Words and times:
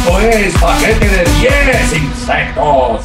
Esto 0.00 0.18
es 0.18 0.54
paquete 0.54 1.08
de 1.08 1.24
10 1.40 1.92
insectos. 1.92 3.02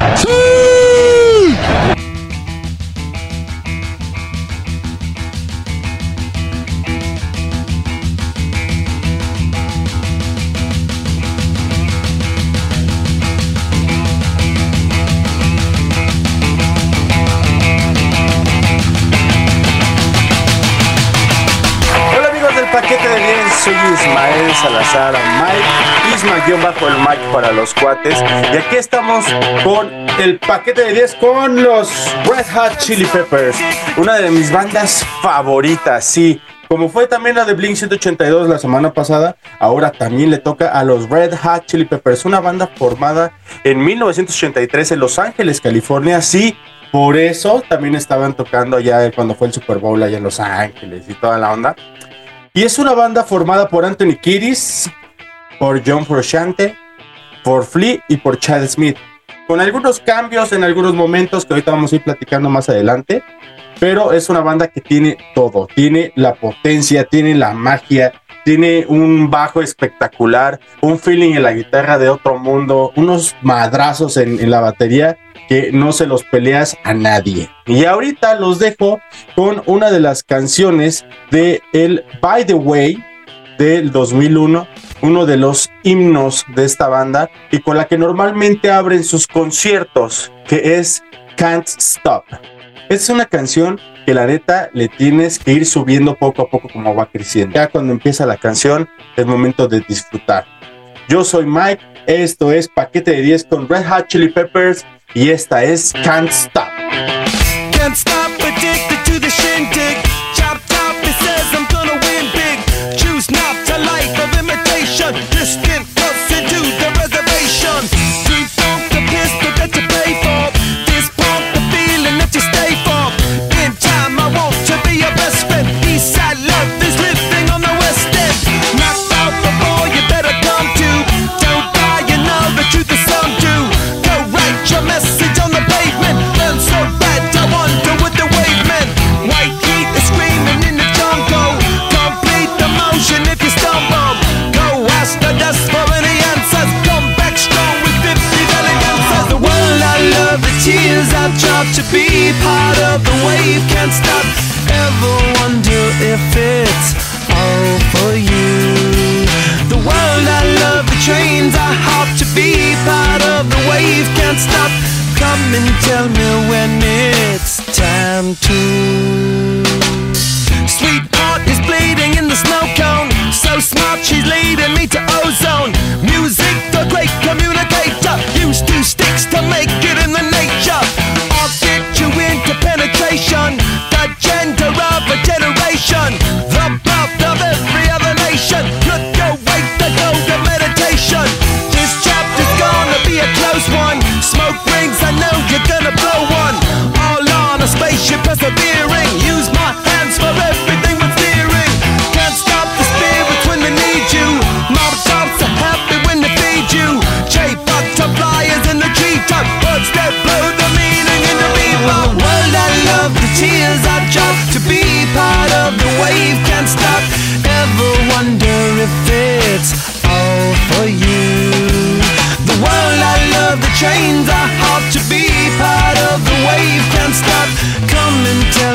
Soy 23.66 23.74
Ismael 23.74 24.54
Salazar 24.54 25.16
Mike, 25.42 26.16
Isma 26.16 26.62
bajo 26.64 26.88
el 26.88 26.98
Mike 27.00 27.34
para 27.34 27.52
los 27.52 27.74
cuates 27.74 28.24
y 28.54 28.58
aquí 28.58 28.76
estamos 28.76 29.26
con 29.64 29.90
el 30.20 30.38
paquete 30.38 30.84
de 30.84 30.94
10 30.94 31.16
con 31.16 31.64
los 31.64 32.14
Red 32.26 32.46
Hot 32.54 32.78
Chili 32.78 33.06
Peppers, 33.06 33.58
una 33.98 34.18
de 34.18 34.30
mis 34.30 34.52
bandas 34.52 35.04
favoritas, 35.24 36.06
sí. 36.06 36.40
Como 36.68 36.90
fue 36.90 37.08
también 37.08 37.36
la 37.36 37.46
de 37.46 37.54
Blink 37.54 37.76
182 37.76 38.50
la 38.50 38.60
semana 38.60 38.94
pasada, 38.94 39.36
ahora 39.60 39.92
también 39.92 40.30
le 40.30 40.38
toca 40.38 40.70
a 40.70 40.84
los 40.84 41.10
Red 41.10 41.34
Hot 41.36 41.66
Chili 41.66 41.86
Peppers, 41.86 42.24
una 42.26 42.42
banda 42.42 42.70
formada 42.76 43.32
en 43.64 43.84
1983 43.84 44.92
en 44.92 45.00
Los 45.00 45.18
Ángeles, 45.18 45.60
California, 45.60 46.22
sí. 46.22 46.56
Por 46.92 47.18
eso 47.18 47.62
también 47.68 47.96
estaban 47.96 48.36
tocando 48.36 48.78
allá 48.78 49.12
cuando 49.12 49.36
fue 49.36 49.48
el 49.48 49.54
Super 49.54 49.80
Bowl 49.80 50.02
allá 50.02 50.18
en 50.18 50.24
Los 50.24 50.40
Ángeles 50.40 51.04
y 51.10 51.14
toda 51.14 51.38
la 51.38 51.52
onda. 51.52 51.76
Y 52.56 52.64
es 52.64 52.80
una 52.80 52.94
banda 52.94 53.26
formada 53.26 53.68
por 53.68 53.84
Anthony 53.84 54.16
Kiddis, 54.16 54.90
por 55.60 55.82
John 55.86 56.06
Frusciante, 56.06 56.78
por 57.44 57.66
Flea 57.66 58.02
y 58.08 58.16
por 58.16 58.40
Chad 58.40 58.66
Smith. 58.68 58.96
Con 59.46 59.60
algunos 59.60 60.00
cambios 60.00 60.54
en 60.54 60.64
algunos 60.64 60.94
momentos 60.94 61.46
que 61.46 61.54
ahorita 61.54 61.72
vamos 61.72 61.92
a 61.92 61.98
ir 61.98 62.04
platicando 62.06 62.50
más 62.50 62.70
adelante. 62.70 63.26
Pero 63.78 64.14
es 64.14 64.30
una 64.30 64.40
banda 64.40 64.70
que 64.70 64.80
tiene 64.80 65.18
todo. 65.36 65.68
Tiene 65.76 66.14
la 66.16 66.36
potencia, 66.36 67.04
tiene 67.04 67.36
la 67.36 67.52
magia, 67.52 68.14
tiene 68.46 68.86
un 68.88 69.32
bajo 69.32 69.62
espectacular, 69.62 70.60
un 70.80 71.00
feeling 71.00 71.34
en 71.34 71.44
la 71.44 71.54
guitarra 71.54 71.98
de 71.98 72.10
otro 72.10 72.38
mundo, 72.38 72.94
unos 72.96 73.36
madrazos 73.42 74.18
en, 74.18 74.50
la 74.50 74.62
batería 74.62 75.18
que 75.50 75.72
no 75.72 75.92
se 75.92 76.06
los 76.06 76.24
peleas 76.24 76.78
a 76.84 76.94
nadie. 76.94 77.50
Y 77.66 77.86
ahorita 77.86 78.36
los 78.36 78.60
dejo 78.60 79.02
con 79.36 79.64
una 79.66 79.90
de 79.90 80.00
las 80.00 80.24
canciones 80.24 81.06
de 81.32 81.62
el 81.74 82.06
By 82.22 82.46
the 82.46 82.54
Way 82.54 83.04
del 83.58 83.92
2001, 83.92 84.68
uno 85.02 85.26
de 85.26 85.38
los 85.38 85.72
himnos 85.82 86.46
de 86.56 86.66
esta 86.66 86.88
banda 86.88 87.32
y 87.52 87.60
con 87.60 87.78
la 87.78 87.86
que 87.86 87.98
normalmente 87.98 88.70
abren 88.70 89.04
sus 89.04 89.26
conciertos, 89.26 90.32
que 90.48 90.78
es 90.78 91.04
Can't 91.36 91.68
Stop. 91.68 92.26
Es 92.90 93.10
una 93.10 93.26
canción 93.26 93.80
que 94.06 94.14
la 94.14 94.28
neta 94.28 94.70
le 94.74 94.88
tienes 94.88 95.40
que 95.40 95.54
ir 95.54 95.66
subiendo 95.66 96.16
poco 96.16 96.44
a 96.44 96.50
poco 96.50 96.70
como 96.70 96.94
va 96.96 97.08
creciendo. 97.08 97.56
Ya 97.56 97.68
cuando 97.68 97.92
empieza 97.92 98.26
la 98.26 98.38
canción 98.38 98.88
es 99.16 99.26
momento 99.26 99.68
de 99.68 99.82
disfrutar. 99.82 100.46
Yo 101.10 101.24
soy 101.24 101.46
Mike, 101.46 101.84
esto 102.08 102.52
es 102.52 102.68
Paquete 102.68 103.12
de 103.12 103.22
10 103.22 103.46
con 103.46 103.68
Red 103.68 103.86
Hot 103.88 104.08
Chili 104.08 104.30
Peppers 104.30 104.86
y 105.14 105.30
esta 105.30 105.64
es 105.64 105.94
Can't 106.04 106.30
Stop. 106.30 106.68
Can't 107.72 107.96
stop 107.96 108.15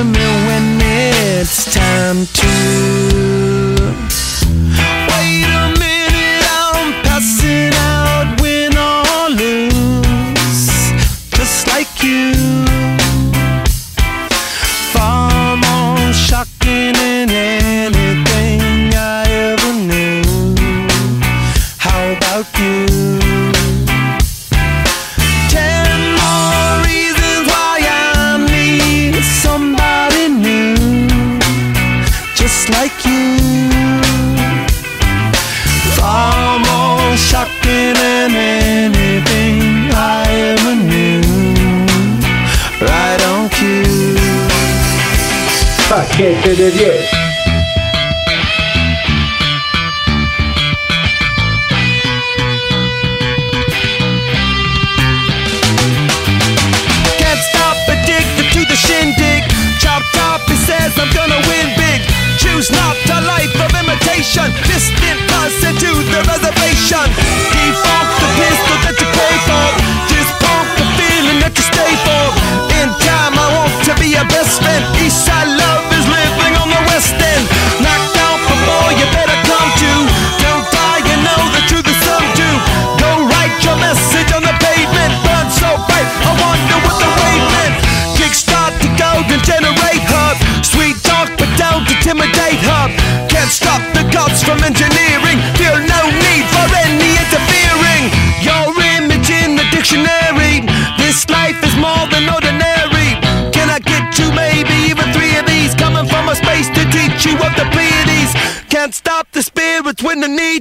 me 0.05 0.27
when 0.47 0.81
it's 0.81 1.75
time 1.75 2.27
to. 2.27 2.50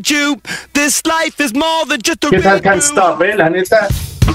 You. 0.10 0.42
This 0.74 1.02
life 1.06 1.40
is 1.44 1.54
more 1.54 1.86
than 1.88 2.00
just 2.04 2.24
a 2.26 2.30
¿Qué 2.30 2.40
tal 2.40 2.62
Can't 2.62 2.82
Stop, 2.82 3.22
eh? 3.22 3.36
La 3.36 3.50
neta, 3.50 3.88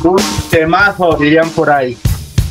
un 0.03 0.17
temazo, 0.51 1.17
dirían 1.17 1.49
por 1.51 1.71
ahí. 1.71 1.97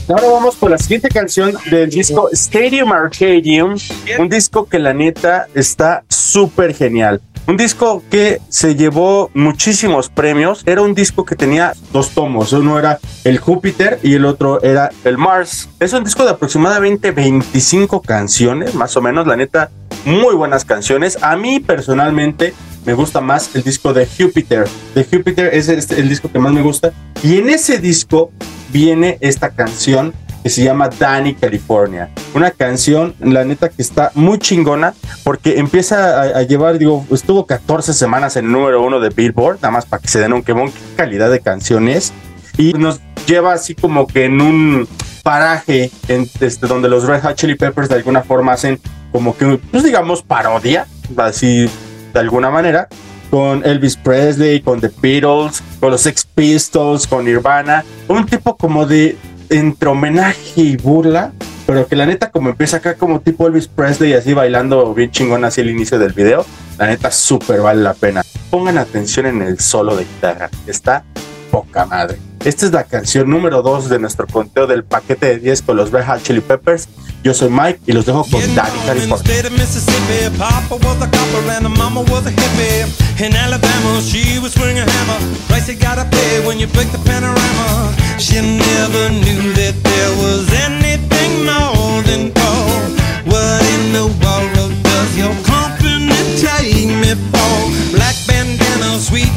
Ahora 0.10 0.28
vamos 0.28 0.56
con 0.56 0.72
la 0.72 0.78
siguiente 0.78 1.08
canción 1.08 1.54
del 1.72 1.90
disco 1.90 2.30
Stadium 2.34 2.92
Arcadium, 2.92 3.78
un 4.20 4.30
disco 4.30 4.68
que 4.68 4.78
la 4.78 4.94
neta 4.94 5.48
está 5.54 6.04
súper 6.10 6.76
genial. 6.76 7.22
Un 7.46 7.58
disco 7.58 8.02
que 8.10 8.40
se 8.48 8.76
llevó 8.76 9.30
muchísimos 9.34 10.10
premios. 10.10 10.64
Era 10.66 10.82
un 10.82 10.94
disco 10.94 11.26
que 11.26 11.36
tenía 11.36 11.74
dos 11.92 12.12
tomos. 12.12 12.54
Uno 12.54 12.80
era 12.80 13.00
el 13.26 13.38
Júpiter 13.38 14.00
y 14.02 14.14
el 14.14 14.24
otro 14.24 14.64
era 14.64 14.92
el 15.04 15.18
Mars. 15.18 15.68
Es 15.82 15.92
un 15.92 16.06
disco 16.06 16.24
de 16.24 16.32
aproximadamente 16.32 17.12
25 17.12 18.02
canciones, 18.02 18.76
más 18.76 18.96
o 18.96 19.02
menos. 19.02 19.28
La 19.28 19.36
neta, 19.36 19.70
muy 20.06 20.36
buenas 20.36 20.66
canciones. 20.66 21.18
A 21.22 21.36
mí 21.36 21.60
personalmente 21.60 22.54
me 22.86 22.94
gusta 22.94 23.22
más 23.22 23.56
el 23.56 23.64
disco 23.64 23.94
de 23.94 24.06
Júpiter. 24.06 24.68
De 24.96 25.04
Júpiter 25.04 25.54
es 25.54 25.70
este- 25.70 26.00
el 26.00 26.10
disco 26.10 26.32
que 26.32 26.40
más 26.40 26.52
me 26.52 26.62
gusta. 26.62 26.92
Y 27.24 27.38
en 27.38 27.50
ese 27.50 27.80
disco 27.80 28.32
viene 28.72 29.18
esta 29.22 29.52
canción 29.52 30.14
que 30.44 30.50
se 30.50 30.62
llama 30.62 30.90
Danny 30.90 31.36
California. 31.36 32.10
Una 32.34 32.52
canción, 32.52 33.16
la 33.22 33.46
neta, 33.46 33.70
que 33.70 33.82
está 33.82 34.12
muy 34.14 34.40
chingona 34.40 34.94
porque 35.24 35.58
empieza 35.58 36.22
a, 36.22 36.44
llevar, 36.44 36.78
digo, 36.78 37.06
estuvo 37.12 37.46
14 37.46 37.94
semanas 37.94 38.36
en 38.36 38.52
número 38.52 38.82
uno 38.84 39.00
de 39.00 39.10
Billboard, 39.10 39.58
nada 39.62 39.72
más 39.72 39.86
para 39.86 40.02
que 40.02 40.10
se 40.10 40.20
den 40.20 40.34
un 40.34 40.44
quemón, 40.44 40.70
qué 40.70 40.80
calidad 40.98 41.32
de 41.32 41.40
canciones. 41.40 42.12
Y 42.58 42.74
nos 42.74 43.00
lleva 43.26 43.54
así 43.54 43.74
como 43.74 44.06
que 44.06 44.26
en 44.26 44.42
un 44.42 44.88
paraje 45.24 45.90
en, 46.10 46.30
este, 46.42 46.68
donde 46.68 46.90
los 46.90 47.06
Red 47.06 47.22
Hot 47.22 47.36
Chili 47.36 47.56
Peppers 47.56 47.88
de 47.88 47.96
alguna 47.96 48.22
forma 48.22 48.52
hacen 48.52 48.82
como 49.14 49.38
que, 49.38 49.60
pues 49.72 49.84
digamos, 49.84 50.24
parodia, 50.24 50.88
así 51.16 51.70
de 52.14 52.20
alguna 52.20 52.50
manera, 52.50 52.90
con 53.30 53.66
Elvis 53.66 53.96
Presley, 53.96 54.60
con 54.60 54.82
The 54.82 54.92
Beatles, 55.02 55.64
con 55.80 55.92
los 55.92 56.02
Sex 56.02 56.26
Pistols, 56.26 57.08
con 57.08 57.24
Nirvana, 57.24 57.86
un 58.08 58.26
tipo 58.26 58.58
como 58.58 58.86
de 58.86 59.16
entre 59.50 59.90
homenaje 59.90 60.62
y 60.62 60.78
burla, 60.78 61.32
pero 61.66 61.88
que 61.88 61.96
la 61.96 62.06
neta 62.06 62.32
como 62.32 62.50
empieza 62.50 62.78
acá 62.78 62.96
como 62.96 63.22
tipo 63.22 63.48
Elvis 63.48 63.68
Presley 63.68 64.14
así 64.14 64.34
bailando 64.34 64.94
bien 64.94 65.12
chingón 65.12 65.46
así 65.46 65.62
el 65.62 65.70
inicio 65.70 66.00
del 66.00 66.14
video, 66.14 66.46
la 66.78 66.88
neta 66.88 67.12
súper 67.12 67.62
vale 67.62 67.82
la 67.82 67.94
pena. 67.94 68.24
Pongan 68.50 68.78
atención 68.78 69.28
en 69.28 69.42
el 69.44 69.60
solo 69.60 69.96
de 69.96 70.06
guitarra, 70.06 70.50
está 70.68 71.04
poca 71.52 71.86
madre. 71.86 72.33
Esta 72.46 72.66
es 72.66 72.74
la 72.74 72.84
canción 72.84 73.30
número 73.30 73.62
2 73.62 73.88
de 73.88 74.00
nuestro 74.00 74.28
conteo 74.28 74.68
del 74.68 74.84
paquete 74.84 75.28
de 75.28 75.40
10 75.40 75.62
con 75.62 75.78
los 75.78 75.92
Red 75.92 76.06
Hot 76.08 76.24
Chili 76.24 76.42
Peppers. 76.42 76.90
Yo 77.24 77.34
soy 77.34 77.50
Mike 77.50 77.80
y 77.88 77.94
los 77.94 78.06
dejo 78.06 78.26
con 78.30 78.42
the 78.42 78.48
California. 78.54 79.16
state 79.16 79.46
of 79.48 79.54
Mississippi. 79.54 80.30
Papa 80.38 80.76
was 80.76 80.98
a 81.02 81.08
copper 81.08 81.50
and 81.56 81.64
the 81.66 81.70
mama 81.70 82.02
was 82.02 82.26
a 82.28 82.32
hippie. 82.32 82.84
In 83.26 83.34
Alabama, 83.34 84.02
she 84.02 84.40
was 84.40 84.52
swinging 84.52 84.80
a 84.80 84.92
hammer. 84.92 85.20
Price 85.48 85.70
you 85.70 85.76
gotta 85.80 86.04
pay 86.12 86.46
when 86.46 86.60
you 86.60 86.68
break 86.68 86.92
the 86.92 87.00
panorama. 87.08 87.96
She 88.20 88.36
never 88.42 89.10
knew 89.10 89.54
that 89.54 89.76
there 89.82 90.12
was 90.20 90.52
anything 90.68 91.46
more 91.48 92.04
than 92.04 92.34
gold. 92.36 92.92
What 93.24 93.64
in 93.72 93.94
the 93.94 94.08
world 94.20 94.84
does 94.84 95.18
your 95.18 95.32
company 95.48 96.12
take 96.44 96.92
me 96.92 97.16
for? 97.32 97.56
Black 97.96 98.16
bandana, 98.28 99.00
sweet 99.00 99.32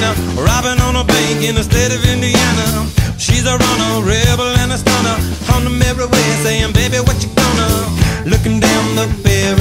Louisiana, 0.00 0.40
robbing 0.40 0.80
on 0.80 0.96
a 0.96 1.04
bank 1.04 1.44
in 1.44 1.54
the 1.54 1.62
state 1.62 1.92
of 1.92 2.04
Indiana. 2.04 2.88
She's 3.18 3.44
a 3.46 3.56
runner, 3.56 4.06
rebel 4.06 4.48
and 4.60 4.72
a 4.72 4.78
stunner. 4.78 5.16
On 5.54 5.64
the 5.64 5.70
mirror 5.70 6.06
way 6.08 6.26
saying, 6.42 6.72
baby, 6.72 6.98
what 6.98 7.22
you 7.22 7.28
gonna? 7.36 7.68
Looking 8.24 8.60
down 8.60 8.96
the 8.96 9.06
barrel 9.22 9.59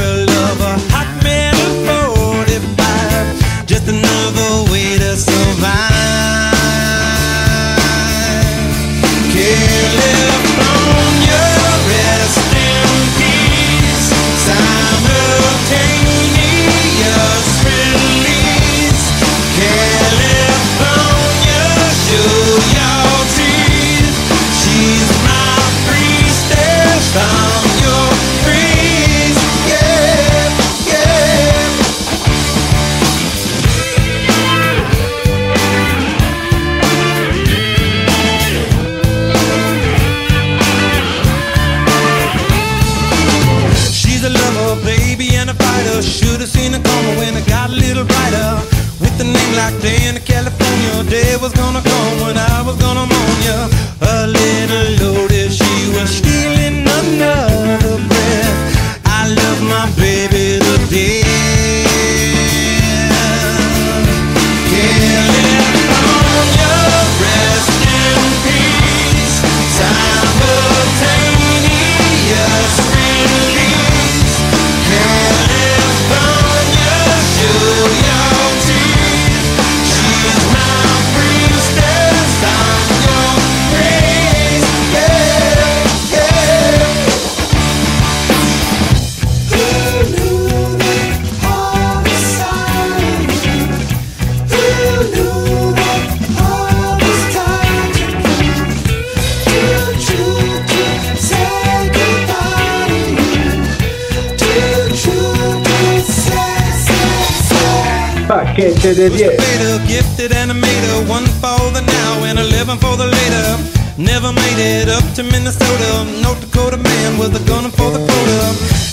Later, 110.19 110.33
gifted 110.33 110.49
animator, 110.49 111.07
one 111.07 111.25
for 111.39 111.71
the 111.71 111.81
now 111.81 112.23
and 112.25 112.39
eleven 112.39 112.77
for 112.77 112.97
the 112.97 113.05
later. 113.05 113.57
Never 113.97 114.33
made 114.33 114.59
it 114.59 114.89
up 114.89 115.03
to 115.15 115.23
Minnesota. 115.23 116.21
North 116.21 116.41
Dakota 116.41 116.77
man 116.77 117.17
was 117.17 117.29
a 117.29 117.43
gunner 117.47 117.69
for 117.69 117.91
the 117.91 117.99
quota. 117.99 118.41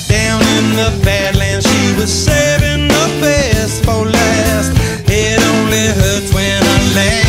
Down 0.09 0.40
in 0.56 0.76
the 0.76 0.90
Badlands, 1.04 1.66
she 1.66 2.00
was 2.00 2.12
saving 2.12 2.87
the 2.87 3.06
best 3.21 3.85
for 3.85 4.04
last. 4.04 4.71
It 5.09 5.42
only 5.42 5.87
hurts 5.99 6.33
when 6.33 6.62
I 6.62 6.95
laugh. 6.95 7.25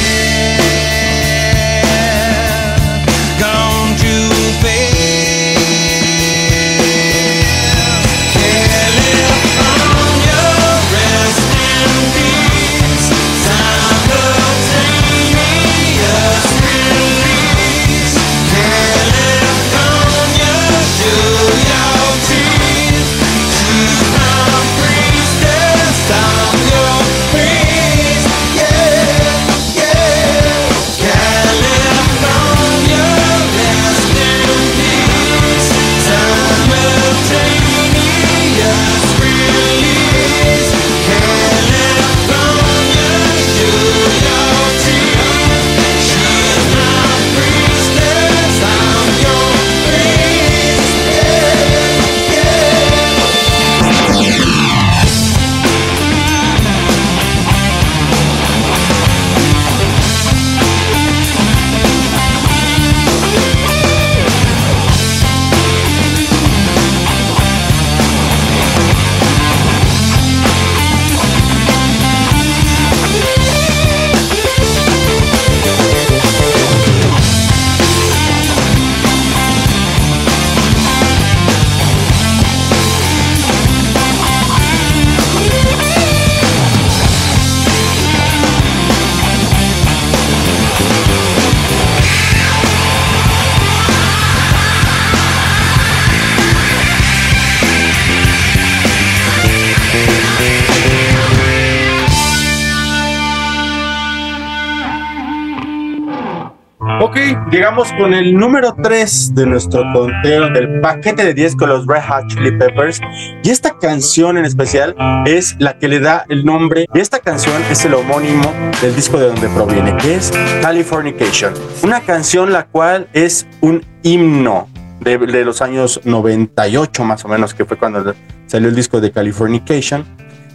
Ok, 107.00 107.16
llegamos 107.52 107.92
con 107.94 108.14
el 108.14 108.34
número 108.34 108.76
3 108.82 109.36
de 109.36 109.46
nuestro 109.46 109.84
conteo 109.94 110.50
del 110.50 110.82
paquete 110.82 111.24
de 111.26 111.34
10 111.36 111.56
con 111.56 111.70
los 111.70 111.86
Red 111.86 112.02
Hot 112.08 112.28
Chili 112.28 112.52
Peppers. 112.58 113.00
Y 113.44 113.50
esta 113.52 113.78
canción 113.78 114.38
en 114.38 114.46
especial 114.46 114.96
es 115.28 115.56
la 115.60 115.78
que 115.78 115.88
le 115.88 116.00
da 116.00 116.26
el 116.30 116.44
nombre. 116.44 116.88
Y 116.96 117.00
esta 117.00 117.20
canción 117.20 117.54
es 117.70 117.86
el 117.86 117.94
homónimo 117.94 118.52
del 118.82 118.96
disco 118.96 119.20
de 119.20 119.28
donde 119.28 119.48
proviene, 119.50 119.96
que 119.98 120.16
es 120.16 120.32
Californication. 120.62 121.54
Una 121.84 122.00
canción 122.02 122.52
la 122.52 122.66
cual 122.66 123.08
es 123.14 123.46
un 123.62 123.86
himno 124.02 124.68
de, 125.02 125.20
de 125.20 125.46
los 125.46 125.62
años 125.62 126.02
98 126.04 127.04
más 127.04 127.24
o 127.26 127.28
menos, 127.28 127.54
que 127.54 127.66
fue 127.66 127.78
cuando 127.78 128.16
salió 128.48 128.70
el 128.70 128.76
disco 128.76 129.00
de 129.02 129.12
Californication. 129.12 130.04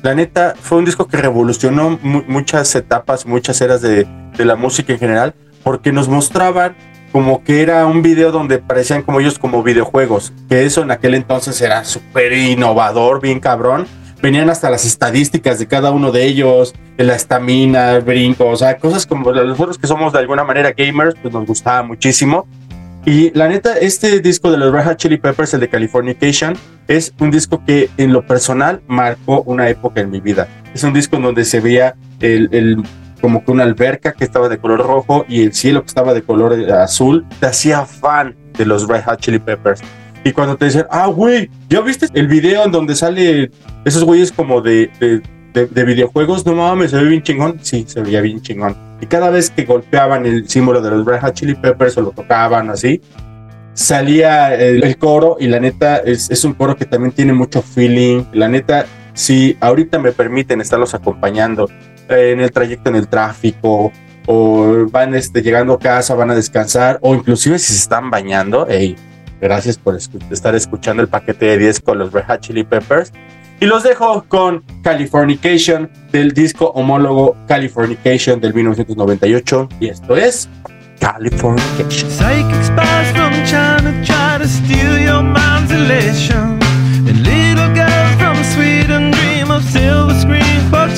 La 0.02 0.16
neta, 0.16 0.54
fue 0.60 0.78
un 0.78 0.84
disco 0.84 1.06
que 1.06 1.18
revolucionó 1.18 2.00
mu- 2.02 2.24
muchas 2.26 2.74
etapas, 2.74 3.26
muchas 3.26 3.60
eras 3.60 3.80
de, 3.82 4.08
de 4.36 4.44
la 4.44 4.56
música 4.56 4.92
en 4.92 4.98
general, 4.98 5.34
porque 5.62 5.92
nos 5.92 6.08
mostraban 6.08 6.74
como 7.12 7.44
que 7.44 7.60
era 7.60 7.86
un 7.86 8.00
video 8.02 8.32
donde 8.32 8.58
parecían 8.58 9.02
como 9.02 9.20
ellos 9.20 9.38
como 9.38 9.62
videojuegos, 9.62 10.32
que 10.48 10.64
eso 10.64 10.82
en 10.82 10.90
aquel 10.90 11.14
entonces 11.14 11.60
era 11.60 11.84
súper 11.84 12.32
innovador, 12.32 13.20
bien 13.20 13.38
cabrón. 13.40 13.86
Venían 14.22 14.48
hasta 14.50 14.70
las 14.70 14.84
estadísticas 14.86 15.58
de 15.58 15.66
cada 15.66 15.90
uno 15.90 16.12
de 16.12 16.24
ellos, 16.24 16.74
de 16.96 17.04
la 17.04 17.16
estamina, 17.16 17.90
el 17.96 18.02
brinco, 18.02 18.46
o 18.46 18.56
sea, 18.56 18.78
cosas 18.78 19.04
como 19.04 19.32
nosotros 19.32 19.78
que 19.78 19.86
somos 19.88 20.12
de 20.12 20.20
alguna 20.20 20.44
manera 20.44 20.72
gamers, 20.72 21.16
pues 21.20 21.34
nos 21.34 21.44
gustaba 21.44 21.82
muchísimo. 21.82 22.46
Y 23.04 23.36
la 23.36 23.48
neta, 23.48 23.76
este 23.78 24.20
disco 24.20 24.52
de 24.52 24.58
los 24.58 24.72
Red 24.72 24.84
Hot 24.84 24.96
Chili 24.96 25.16
Peppers, 25.16 25.52
el 25.54 25.60
de 25.60 25.68
Californication, 25.68 26.54
es 26.86 27.12
un 27.18 27.32
disco 27.32 27.60
que 27.66 27.90
en 27.96 28.12
lo 28.12 28.24
personal 28.24 28.80
marcó 28.86 29.42
una 29.42 29.68
época 29.68 30.00
en 30.00 30.10
mi 30.12 30.20
vida. 30.20 30.46
Es 30.72 30.84
un 30.84 30.92
disco 30.92 31.16
en 31.16 31.22
donde 31.22 31.44
se 31.44 31.58
veía 31.58 31.96
el, 32.20 32.48
el- 32.52 32.82
como 33.22 33.42
que 33.44 33.50
una 33.52 33.62
alberca 33.62 34.12
que 34.12 34.24
estaba 34.24 34.50
de 34.50 34.58
color 34.58 34.80
rojo 34.86 35.24
y 35.28 35.42
el 35.42 35.54
cielo 35.54 35.80
que 35.80 35.86
estaba 35.86 36.12
de 36.12 36.20
color 36.22 36.52
azul. 36.72 37.24
Te 37.40 37.46
hacía 37.46 37.86
fan 37.86 38.36
de 38.58 38.66
los 38.66 38.86
Red 38.86 39.04
Hot 39.04 39.20
Chili 39.20 39.38
Peppers. 39.38 39.80
Y 40.24 40.32
cuando 40.32 40.56
te 40.56 40.66
dicen, 40.66 40.84
ah, 40.90 41.06
güey, 41.06 41.48
¿ya 41.70 41.80
viste 41.80 42.06
el 42.12 42.28
video 42.28 42.64
en 42.64 42.70
donde 42.72 42.94
sale 42.94 43.50
esos 43.84 44.04
güeyes 44.04 44.30
como 44.30 44.60
de, 44.60 44.90
de, 45.00 45.22
de- 45.54 45.66
de 45.66 45.84
videojuegos? 45.84 46.44
No 46.44 46.54
mames, 46.54 46.90
se 46.90 46.96
ve 46.98 47.04
bien 47.08 47.22
chingón. 47.22 47.58
Sí, 47.62 47.84
se 47.88 48.02
veía 48.02 48.20
bien 48.20 48.42
chingón. 48.42 48.76
Y 49.00 49.06
cada 49.06 49.30
vez 49.30 49.50
que 49.50 49.64
golpeaban 49.64 50.26
el 50.26 50.48
símbolo 50.48 50.80
de 50.82 50.90
los 50.90 51.06
Red 51.06 51.20
Hot 51.22 51.34
Chili 51.34 51.54
Peppers 51.54 51.96
o 51.96 52.02
lo 52.02 52.10
tocaban 52.10 52.68
así, 52.70 53.00
salía 53.74 54.54
el, 54.54 54.84
el 54.84 54.96
coro 54.98 55.36
y 55.40 55.46
la 55.48 55.58
neta 55.60 55.96
es, 55.98 56.30
es 56.30 56.44
un 56.44 56.52
coro 56.54 56.76
que 56.76 56.84
también 56.84 57.12
tiene 57.12 57.32
mucho 57.32 57.62
feeling. 57.62 58.24
La 58.32 58.48
neta, 58.48 58.86
si 59.14 59.56
ahorita 59.60 59.98
me 59.98 60.12
permiten 60.12 60.60
estarlos 60.60 60.94
acompañando 60.94 61.68
en 62.08 62.40
el 62.40 62.50
trayecto 62.50 62.90
en 62.90 62.96
el 62.96 63.08
tráfico 63.08 63.92
o 64.26 64.86
van 64.90 65.14
este, 65.14 65.42
llegando 65.42 65.74
a 65.74 65.78
casa, 65.78 66.14
van 66.14 66.30
a 66.30 66.34
descansar 66.34 66.98
o 67.02 67.14
inclusive 67.14 67.58
si 67.58 67.72
se 67.72 67.78
están 67.80 68.10
bañando, 68.10 68.66
hey, 68.68 68.96
gracias 69.40 69.76
por 69.78 69.94
escu- 69.96 70.20
estar 70.30 70.54
escuchando 70.54 71.02
el 71.02 71.08
paquete 71.08 71.46
de 71.46 71.58
10 71.58 71.80
con 71.80 71.98
los 71.98 72.12
Red 72.12 72.24
Hot 72.28 72.40
Chili 72.40 72.64
Peppers. 72.64 73.12
Y 73.60 73.66
los 73.66 73.82
dejo 73.84 74.24
con 74.28 74.64
Californication 74.82 75.88
del 76.10 76.32
disco 76.32 76.72
homólogo 76.74 77.36
Californication 77.46 78.40
del 78.40 78.54
1998 78.54 79.68
y 79.80 79.88
esto 79.88 80.16
es 80.16 80.48
Californication. 80.98 82.10
Psychic 82.10 82.64
spies 82.64 83.12
from 83.12 83.32
China 83.44 83.92
to 84.38 84.46
steal 84.48 84.98
your 84.98 85.22
little 87.22 87.68
from 88.18 88.36
Sweden 88.44 89.10
dream 89.12 89.50
of 89.50 89.62
silver 89.70 90.14
screen 90.14 90.41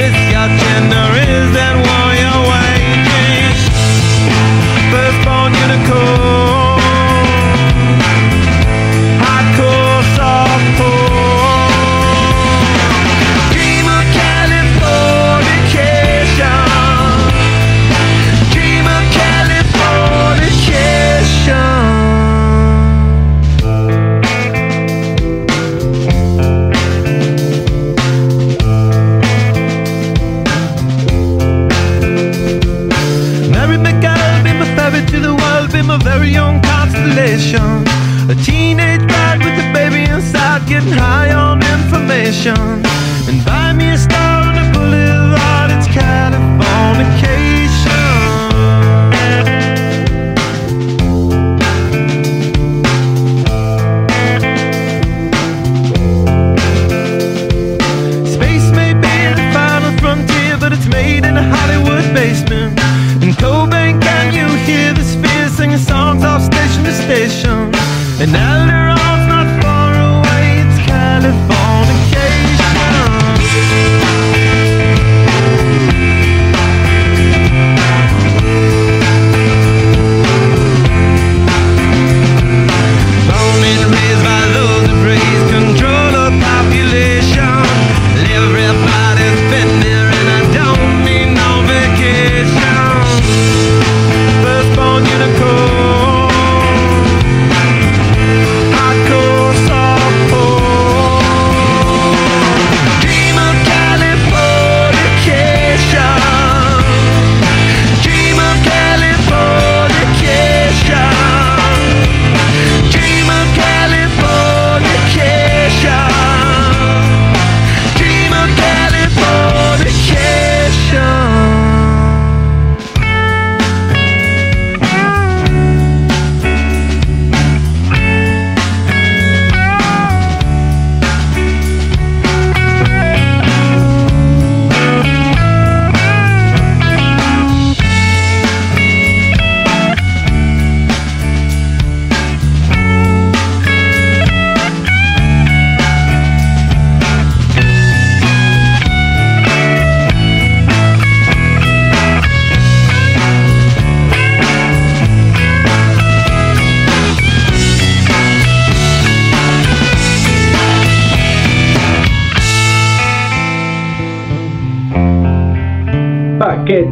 This 0.00 0.29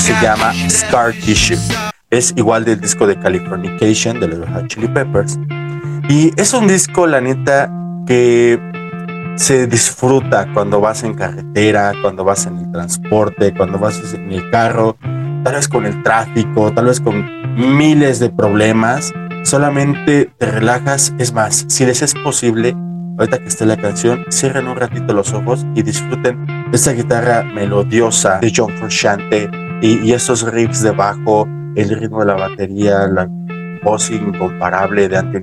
Se 0.02 0.12
llama 0.22 0.52
Scar 0.68 1.12
Tissue. 1.12 1.56
Es 2.10 2.34
igual 2.36 2.64
del 2.64 2.80
disco 2.80 3.06
de 3.06 3.18
Californication 3.18 4.20
de 4.20 4.28
los 4.28 4.48
Hot 4.50 4.66
Chili 4.66 4.88
Peppers. 4.88 5.38
Y 6.08 6.32
es 6.40 6.52
un 6.52 6.66
disco, 6.66 7.06
la 7.06 7.20
neta, 7.20 7.70
que 8.06 8.60
se 9.36 9.66
disfruta 9.66 10.46
cuando 10.52 10.80
vas 10.80 11.04
en 11.04 11.14
carretera, 11.14 11.92
cuando 12.02 12.24
vas 12.24 12.46
en 12.46 12.58
el 12.58 12.70
transporte, 12.70 13.54
cuando 13.54 13.78
vas 13.78 14.00
en 14.12 14.30
el 14.30 14.50
carro, 14.50 14.96
tal 15.44 15.54
vez 15.54 15.68
con 15.68 15.86
el 15.86 16.02
tráfico, 16.02 16.72
tal 16.72 16.86
vez 16.86 17.00
con 17.00 17.24
miles 17.56 18.18
de 18.18 18.30
problemas. 18.30 19.12
Solamente 19.44 20.30
te 20.38 20.46
relajas. 20.46 21.14
Es 21.18 21.32
más, 21.32 21.64
si 21.68 21.86
les 21.86 22.02
es 22.02 22.14
posible, 22.14 22.76
ahorita 23.18 23.38
que 23.38 23.48
esté 23.48 23.66
la 23.66 23.76
canción, 23.76 24.24
cierren 24.30 24.68
un 24.68 24.76
ratito 24.76 25.12
los 25.14 25.32
ojos 25.32 25.64
y 25.74 25.82
disfruten 25.82 26.46
esta 26.72 26.92
guitarra 26.92 27.42
melodiosa 27.42 28.38
de 28.38 28.52
John 28.54 28.72
Frusciante 28.76 29.61
y, 29.82 30.12
esos 30.12 30.50
riffs 30.50 30.82
de 30.82 30.92
bajo, 30.92 31.46
el 31.76 31.90
ritmo 31.90 32.20
de 32.20 32.26
la 32.26 32.34
batería, 32.34 33.06
la 33.08 33.28
voz 33.82 34.10
incomparable 34.10 35.08
de 35.08 35.18
Anthony. 35.18 35.42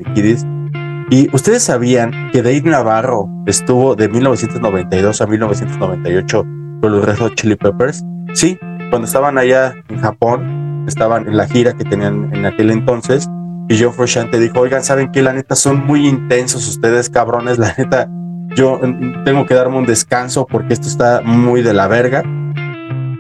Y 1.12 1.34
ustedes 1.36 1.64
sabían 1.64 2.32
que 2.32 2.42
Dave 2.42 2.62
Navarro 2.62 3.28
estuvo 3.46 3.96
de 3.96 4.08
1992 4.08 5.22
a 5.22 5.28
1998 5.28 6.44
con 6.82 6.92
los 6.92 7.06
Red 7.06 7.18
Hot 7.18 7.36
Chili 7.36 7.56
Peppers. 7.56 8.04
Sí, 8.34 8.58
cuando 8.90 9.08
estaban 9.08 9.38
allá 9.38 9.76
en 9.90 10.00
Japón, 10.00 10.86
estaban 10.88 11.28
en 11.28 11.36
la 11.36 11.48
gira 11.48 11.74
que 11.74 11.84
tenían 11.84 12.34
en 12.34 12.46
aquel 12.46 12.72
entonces. 12.72 13.28
Y 13.68 13.82
John 13.82 13.94
Frusciante 13.94 14.40
dijo, 14.40 14.60
oigan, 14.60 14.84
¿saben 14.84 15.12
qué? 15.12 15.22
La 15.22 15.34
neta 15.34 15.56
son 15.56 15.86
muy 15.86 16.08
intensos 16.08 16.68
ustedes, 16.68 17.10
cabrones. 17.10 17.58
La 17.60 17.74
neta, 17.78 18.08
yo 18.56 18.80
mm, 18.82 19.24
tengo 19.26 19.46
que 19.46 19.54
darme 19.54 19.78
un 19.78 19.86
descanso 19.86 20.48
porque 20.48 20.74
esto 20.74 20.88
está 20.88 21.22
muy 21.22 21.62
de 21.62 21.74
la 21.74 21.88
verga. 21.88 22.24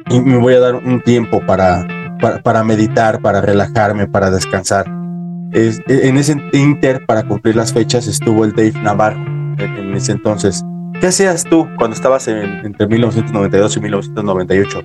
Y 0.09 0.19
me 0.21 0.37
voy 0.37 0.55
a 0.55 0.59
dar 0.59 0.75
un 0.75 1.01
tiempo 1.01 1.41
para, 1.45 1.87
para, 2.19 2.41
para 2.41 2.63
meditar, 2.63 3.21
para 3.21 3.41
relajarme, 3.41 4.07
para 4.07 4.31
descansar. 4.31 4.85
Es- 5.51 5.81
en 5.87 6.17
ese 6.17 6.41
inter, 6.53 7.05
para 7.05 7.23
cumplir 7.23 7.55
las 7.55 7.73
fechas, 7.73 8.07
estuvo 8.07 8.43
el 8.45 8.53
Dave 8.53 8.73
Navarro 8.81 9.19
en, 9.57 9.59
en 9.77 9.93
ese 9.95 10.11
entonces. 10.13 10.63
¿Qué 10.99 11.07
hacías 11.07 11.43
tú 11.45 11.67
cuando 11.77 11.95
estabas 11.95 12.27
en- 12.27 12.65
entre 12.65 12.87
1992 12.87 13.77
y 13.77 13.79
1998? 13.81 14.83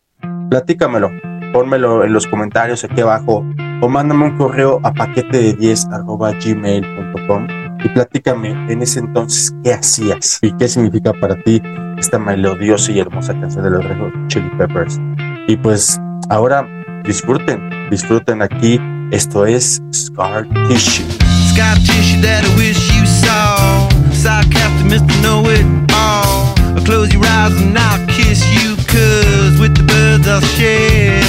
Platícamelo, 0.51 1.11
pónmelo 1.53 2.05
en 2.05 2.13
los 2.13 2.27
comentarios 2.27 2.85
aquí 2.85 3.01
abajo 3.01 3.45
o 3.81 3.89
mándame 3.89 4.27
un 4.27 4.37
correo 4.37 4.81
a 4.85 4.93
paquete 4.93 5.39
de 5.39 5.53
10 5.55 5.87
arroba 5.89 6.33
gmail.com 6.33 7.47
y 7.85 7.89
platícame 7.91 8.51
en 8.73 8.83
ese 8.83 9.01
entonces 9.01 9.55
qué 9.63 9.75
hacías 9.75 10.39
y 10.43 10.53
qué 10.57 10.67
significa 10.67 11.13
para 11.13 11.37
ti 11.43 11.63
esta 11.99 12.19
melodiosa 12.19 12.91
y 12.91 12.99
hermosa 12.99 13.39
canción 13.39 13.65
de 13.65 13.71
los 13.71 13.85
Red 13.85 13.99
Chili 14.29 14.51
Peppers. 14.59 14.99
Y 15.47 15.57
pues 15.57 16.01
ahora 16.31 16.67
disfruten, 17.05 17.71
disfruten 17.91 18.43
aquí. 18.43 18.81
Esto 19.13 19.47
es 19.47 19.83
Scar 19.93 20.49
Tissue. 20.69 21.05
Scar 21.51 21.77
tissue 21.77 22.21
that 22.23 22.43
I 22.45 22.57
wish 22.57 22.91
you 22.97 23.07
saw. 23.07 23.89
Sarcastic 24.13 24.87
Mr. 24.87 25.23
Know 25.23 25.45
It 25.51 25.67
All. 25.93 26.55
Close 26.85 27.13
your 27.13 27.25
eyes 27.25 27.53
and 27.61 27.79
I'll 27.79 28.05
kiss 28.09 28.43
you, 28.53 28.77
cause 28.89 29.61
with 29.61 29.77
the 29.77 29.85
birds 29.85 30.27
I'll 30.27 30.41
share. 30.41 31.21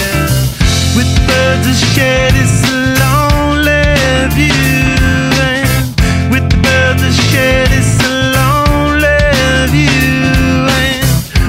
With 0.96 1.13
the 1.13 1.22
birds 1.28 1.68
I'll 1.68 1.94
share 1.94 2.32
this 2.32 2.63
lonely 3.00 4.34
view. 4.34 4.94
The 7.36 7.41
birds 7.41 8.00
I'll 8.04 8.63
lonely 8.65 9.67
view. 9.74 10.71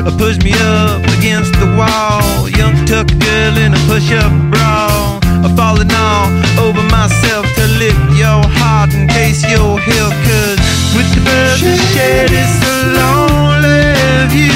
And 0.07 0.19
push 0.19 0.39
me 0.43 0.53
up 0.53 1.03
against 1.19 1.53
the 1.61 1.67
wall. 1.79 2.49
Young 2.49 2.75
tuck 2.87 3.07
girl 3.19 3.57
in 3.59 3.75
a 3.75 3.81
push 3.87 4.11
up 4.13 4.33
bra. 4.51 5.21
I'm 5.45 5.55
falling 5.57 5.93
all 5.93 6.27
over 6.67 6.83
myself 6.91 7.47
to 7.55 7.65
lift 7.79 8.03
your 8.19 8.43
heart 8.59 8.91
and 8.95 9.09
taste 9.11 9.49
your 9.49 9.79
hill. 9.79 10.11
Cause 10.27 10.59
with 10.97 11.09
the 11.15 11.21
that 11.23 11.59
shed 11.95 12.31
it's 12.33 12.59
a 12.67 12.77
lonely 12.99 13.95
view. 14.35 14.51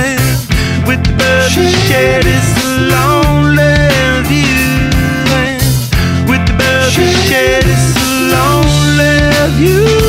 And 0.00 0.20
with 0.88 1.02
the 1.04 1.12
that 1.20 1.52
shed 1.88 2.24
it's 2.24 2.52
a 2.64 2.68
lonely 2.94 3.76
view. 4.30 4.88
And 5.36 5.60
with 6.30 6.42
the 6.46 6.54
that 6.56 6.92
shed 7.28 7.64
it's 7.66 7.92
a 7.96 8.08
lonely 8.32 9.20
view. 9.58 9.99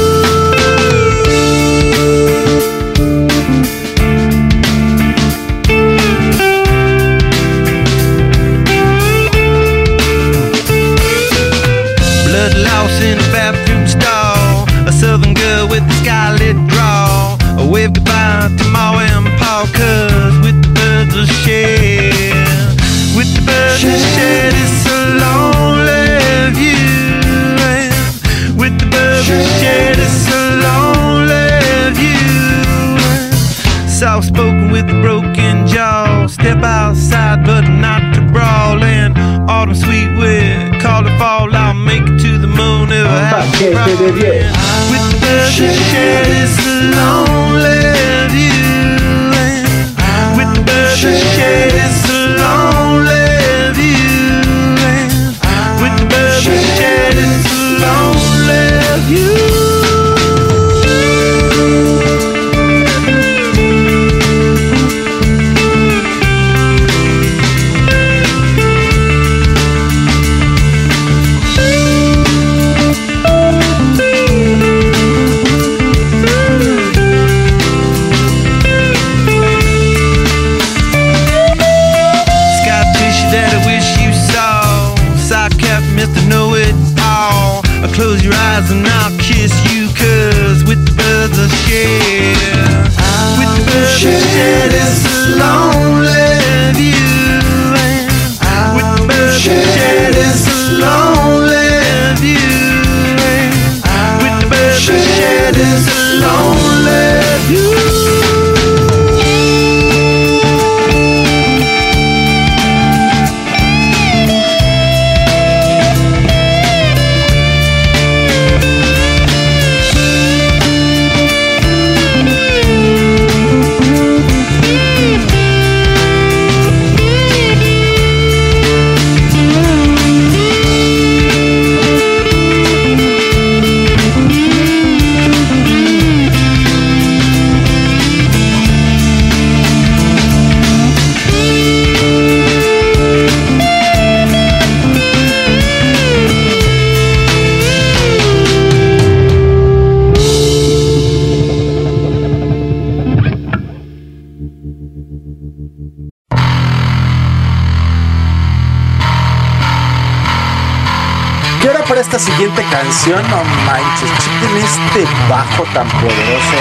Canción, 162.91 163.23
no 163.29 163.41
manches, 163.65 164.11
chequen 164.19 164.57
este 164.57 165.05
bajo 165.29 165.63
tan 165.73 165.87
poderoso, 165.87 166.57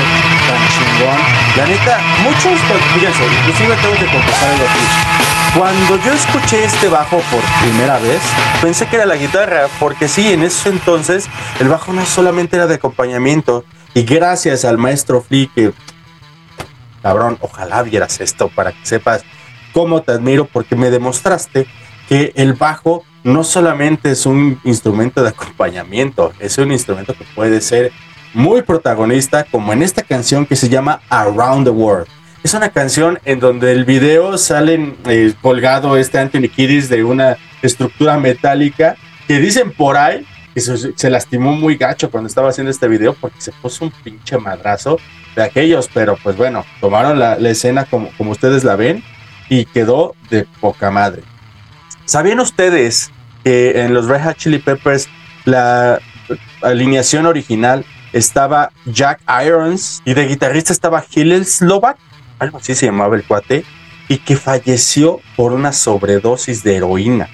tan 0.46 0.68
chingón. 0.68 1.20
La 1.56 1.66
neta, 1.66 2.00
muchos, 2.22 2.60
pues, 2.68 2.80
fíjense, 2.94 3.24
inclusive 3.26 3.76
tengo 3.82 3.94
que 3.94 4.06
confesar 4.06 4.50
algo 4.50 4.64
aquí. 4.64 5.58
Cuando 5.58 6.04
yo 6.04 6.12
escuché 6.12 6.64
este 6.64 6.86
bajo 6.86 7.18
por 7.18 7.40
primera 7.62 7.98
vez, 7.98 8.20
pensé 8.62 8.86
que 8.86 8.94
era 8.96 9.06
la 9.06 9.16
guitarra, 9.16 9.66
porque 9.80 10.06
sí, 10.06 10.32
en 10.32 10.44
ese 10.44 10.68
entonces 10.68 11.28
el 11.58 11.68
bajo 11.68 11.92
no 11.92 12.06
solamente 12.06 12.54
era 12.54 12.68
de 12.68 12.76
acompañamiento, 12.76 13.64
y 13.92 14.04
gracias 14.04 14.64
al 14.64 14.78
maestro 14.78 15.22
Flea 15.22 15.48
que, 15.52 15.72
cabrón, 17.02 17.38
ojalá 17.40 17.82
vieras 17.82 18.20
esto 18.20 18.48
para 18.54 18.70
que 18.70 18.86
sepas 18.86 19.24
cómo 19.72 20.02
te 20.02 20.12
admiro, 20.12 20.44
porque 20.44 20.76
me 20.76 20.90
demostraste 20.90 21.66
que 22.08 22.32
el 22.36 22.52
bajo 22.52 23.04
no 23.24 23.44
solamente 23.44 24.10
es 24.12 24.26
un 24.26 24.60
instrumento 24.64 25.22
de 25.22 25.30
acompañamiento, 25.30 26.32
es 26.38 26.58
un 26.58 26.72
instrumento 26.72 27.14
que 27.14 27.24
puede 27.34 27.60
ser 27.60 27.92
muy 28.32 28.62
protagonista, 28.62 29.44
como 29.44 29.72
en 29.72 29.82
esta 29.82 30.02
canción 30.02 30.46
que 30.46 30.56
se 30.56 30.68
llama 30.68 31.00
Around 31.08 31.64
the 31.64 31.70
World. 31.70 32.06
Es 32.42 32.54
una 32.54 32.70
canción 32.70 33.18
en 33.24 33.40
donde 33.40 33.72
el 33.72 33.84
video 33.84 34.38
salen 34.38 34.96
eh, 35.06 35.34
colgado 35.42 35.96
este 35.96 36.18
Anthony 36.18 36.48
Kiddis 36.48 36.88
de 36.88 37.04
una 37.04 37.36
estructura 37.60 38.18
metálica 38.18 38.96
que 39.26 39.38
dicen 39.38 39.72
por 39.72 39.96
ahí 39.96 40.26
que 40.54 40.60
se, 40.60 41.10
lastimó 41.10 41.52
muy 41.52 41.76
gacho 41.76 42.10
cuando 42.10 42.28
estaba 42.28 42.48
haciendo 42.48 42.70
este 42.70 42.88
video 42.88 43.14
porque 43.14 43.40
se 43.40 43.52
puso 43.52 43.84
un 43.84 43.90
pinche 43.90 44.38
madrazo 44.38 44.98
de 45.36 45.44
aquellos, 45.44 45.88
pero 45.92 46.16
pues 46.22 46.36
bueno, 46.36 46.64
tomaron 46.80 47.18
la, 47.18 47.38
la 47.38 47.50
escena 47.50 47.84
como, 47.84 48.10
como 48.16 48.32
ustedes 48.32 48.64
la 48.64 48.74
ven 48.74 49.04
y 49.48 49.66
quedó 49.66 50.14
de 50.30 50.46
poca 50.60 50.90
madre. 50.90 51.22
¿Sabían 52.10 52.40
ustedes 52.40 53.12
que 53.44 53.82
en 53.82 53.94
los 53.94 54.06
Red 54.08 54.24
Hot 54.24 54.36
Chili 54.36 54.58
Peppers 54.58 55.06
la 55.44 56.00
alineación 56.60 57.24
original 57.24 57.86
estaba 58.12 58.72
Jack 58.84 59.20
Irons 59.46 60.02
y 60.04 60.14
de 60.14 60.26
guitarrista 60.26 60.72
estaba 60.72 61.04
Hillel 61.08 61.46
Slovak? 61.46 61.98
Algo 62.40 62.58
así 62.58 62.74
se 62.74 62.86
llamaba 62.86 63.14
el 63.14 63.22
cuate. 63.22 63.64
Y 64.08 64.18
que 64.18 64.34
falleció 64.34 65.20
por 65.36 65.52
una 65.52 65.72
sobredosis 65.72 66.64
de 66.64 66.78
heroína. 66.78 67.28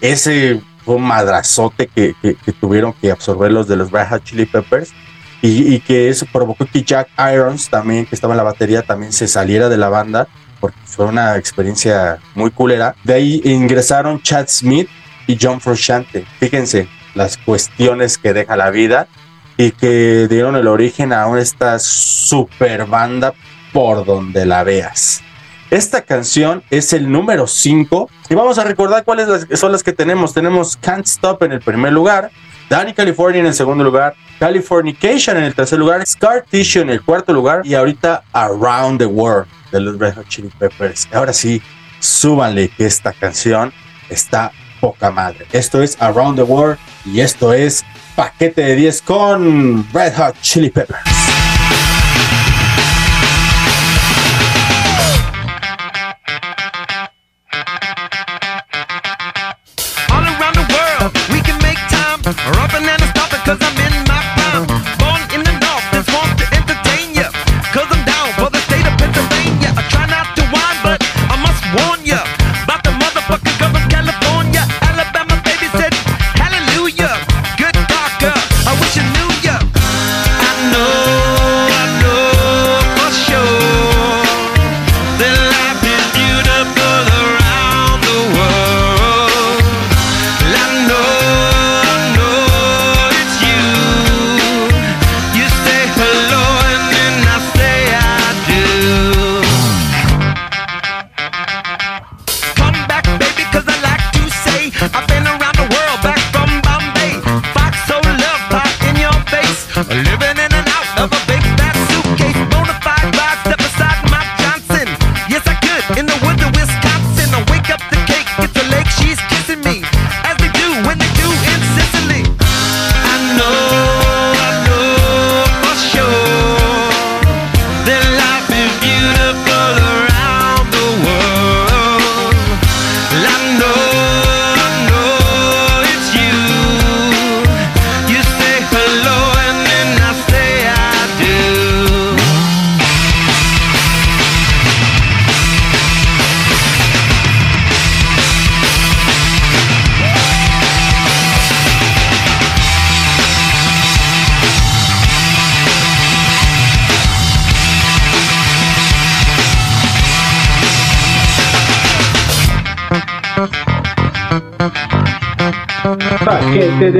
Ese 0.00 0.62
fue 0.82 0.94
un 0.94 1.02
madrazote 1.02 1.86
que, 1.86 2.14
que- 2.22 2.36
tuvieron 2.58 2.94
que 2.94 3.10
absorber 3.10 3.52
los 3.52 3.68
de 3.68 3.76
los 3.76 3.90
Red 3.90 4.08
Hot 4.08 4.24
Chili 4.24 4.46
Peppers. 4.46 4.94
Y, 5.42 5.74
y 5.74 5.80
que 5.80 6.08
eso 6.08 6.24
provocó 6.32 6.64
que 6.64 6.82
Jack 6.82 7.08
Irons 7.34 7.68
también, 7.68 8.06
que 8.06 8.14
estaba 8.14 8.32
en 8.32 8.38
la 8.38 8.44
batería, 8.44 8.80
también 8.80 9.12
se 9.12 9.28
saliera 9.28 9.68
de 9.68 9.76
la 9.76 9.90
banda 9.90 10.26
porque 10.66 10.80
fue 10.84 11.06
una 11.06 11.36
experiencia 11.36 12.18
muy 12.34 12.50
culera. 12.50 12.96
De 13.04 13.14
ahí 13.14 13.40
ingresaron 13.44 14.20
Chad 14.20 14.48
Smith 14.48 14.88
y 15.28 15.38
John 15.40 15.60
Frusciante. 15.60 16.26
Fíjense 16.40 16.88
las 17.14 17.36
cuestiones 17.36 18.18
que 18.18 18.32
deja 18.32 18.56
la 18.56 18.70
vida 18.70 19.06
y 19.56 19.70
que 19.70 20.26
dieron 20.28 20.56
el 20.56 20.66
origen 20.66 21.12
a 21.12 21.26
esta 21.38 21.78
super 21.78 22.86
banda 22.86 23.32
por 23.72 24.04
donde 24.04 24.44
la 24.44 24.64
veas. 24.64 25.22
Esta 25.70 26.02
canción 26.02 26.62
es 26.70 26.92
el 26.92 27.10
número 27.10 27.46
5 27.46 28.10
y 28.28 28.34
vamos 28.34 28.58
a 28.58 28.64
recordar 28.64 29.04
cuáles 29.04 29.46
son 29.54 29.70
las 29.70 29.82
que 29.82 29.92
tenemos. 29.92 30.34
Tenemos 30.34 30.76
Can't 30.76 31.06
Stop 31.06 31.42
en 31.44 31.52
el 31.52 31.60
primer 31.60 31.92
lugar, 31.92 32.30
Danny 32.68 32.92
California 32.92 33.40
en 33.40 33.46
el 33.46 33.54
segundo 33.54 33.84
lugar, 33.84 34.14
Californication 34.40 35.36
en 35.36 35.44
el 35.44 35.54
tercer 35.54 35.78
lugar, 35.78 36.04
Scar 36.06 36.44
Tissue 36.48 36.82
en 36.82 36.90
el 36.90 37.02
cuarto 37.02 37.32
lugar 37.32 37.62
y 37.64 37.74
ahorita 37.74 38.24
Around 38.32 38.98
the 38.98 39.06
World 39.06 39.55
de 39.70 39.80
los 39.80 39.98
Red 39.98 40.14
Hot 40.14 40.28
Chili 40.28 40.50
Peppers. 40.58 41.08
Ahora 41.12 41.32
sí, 41.32 41.62
súbanle 42.00 42.68
que 42.68 42.86
esta 42.86 43.12
canción 43.12 43.72
está 44.08 44.52
poca 44.80 45.10
madre. 45.10 45.46
Esto 45.52 45.82
es 45.82 45.96
Around 46.00 46.36
the 46.36 46.42
World 46.42 46.78
y 47.04 47.20
esto 47.20 47.52
es 47.52 47.84
Paquete 48.14 48.62
de 48.62 48.76
10 48.76 49.02
con 49.02 49.86
Red 49.92 50.14
Hot 50.16 50.40
Chili 50.40 50.70
Peppers. 50.70 51.15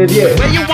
10. 0.09 0.39
Where 0.39 0.53
you 0.53 0.67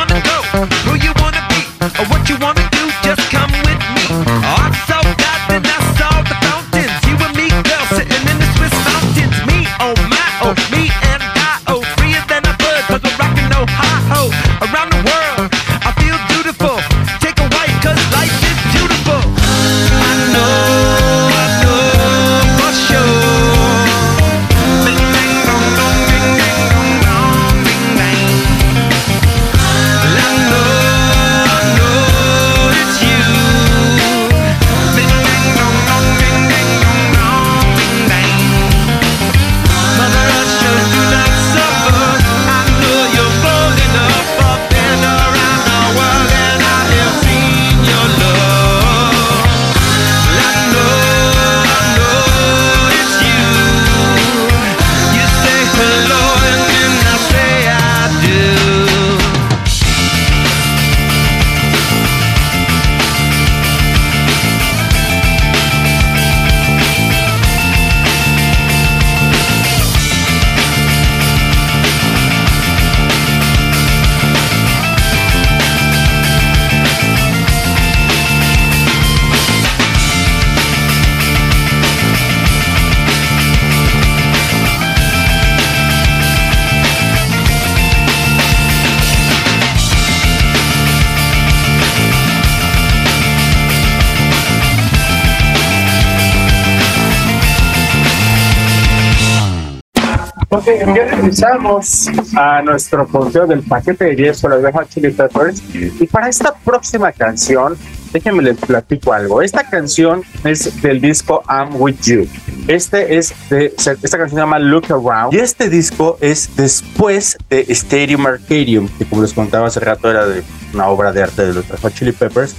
regresamos 101.33 102.09
a 102.37 102.61
nuestro 102.63 103.07
conteo 103.09 103.47
del 103.47 103.63
paquete 103.63 104.05
de 104.05 104.17
10 104.17 104.43
con 104.43 104.51
Red 104.51 104.73
Hot 104.73 104.89
Chili 104.91 105.11
Peppers. 105.11 105.63
Y 105.75 106.07
para 106.07 106.29
esta 106.29 106.55
próxima 106.55 107.11
canción, 107.11 107.77
déjenme 108.13 108.43
les 108.43 108.59
platico 108.59 109.15
algo. 109.15 109.41
Esta 109.41 109.69
canción 109.69 110.23
es 110.45 110.83
del 110.83 111.01
disco 111.01 111.43
I'm 111.49 111.81
With 111.81 111.97
You. 112.03 112.29
Este 112.69 113.17
es 113.17 113.35
de, 113.49 113.75
esta 113.77 113.97
canción 113.97 114.31
se 114.31 114.37
llama 114.37 114.59
Look 114.59 114.87
Around. 114.91 115.33
Y 115.33 115.39
este 115.39 115.71
disco 115.71 116.19
es 116.21 116.51
después 116.55 117.39
de 117.49 117.65
Stadium 117.69 118.27
Arcadium, 118.27 118.89
que 118.99 119.07
como 119.07 119.23
les 119.23 119.33
contaba 119.33 119.69
hace 119.69 119.81
rato 119.81 120.11
era 120.11 120.27
de 120.27 120.43
una 120.75 120.89
obra 120.89 121.13
de 121.13 121.23
arte 121.23 121.47
de 121.47 121.55
los 121.55 121.65
Hot 121.67 121.95
Chili 121.95 122.13
Peppers. 122.13 122.55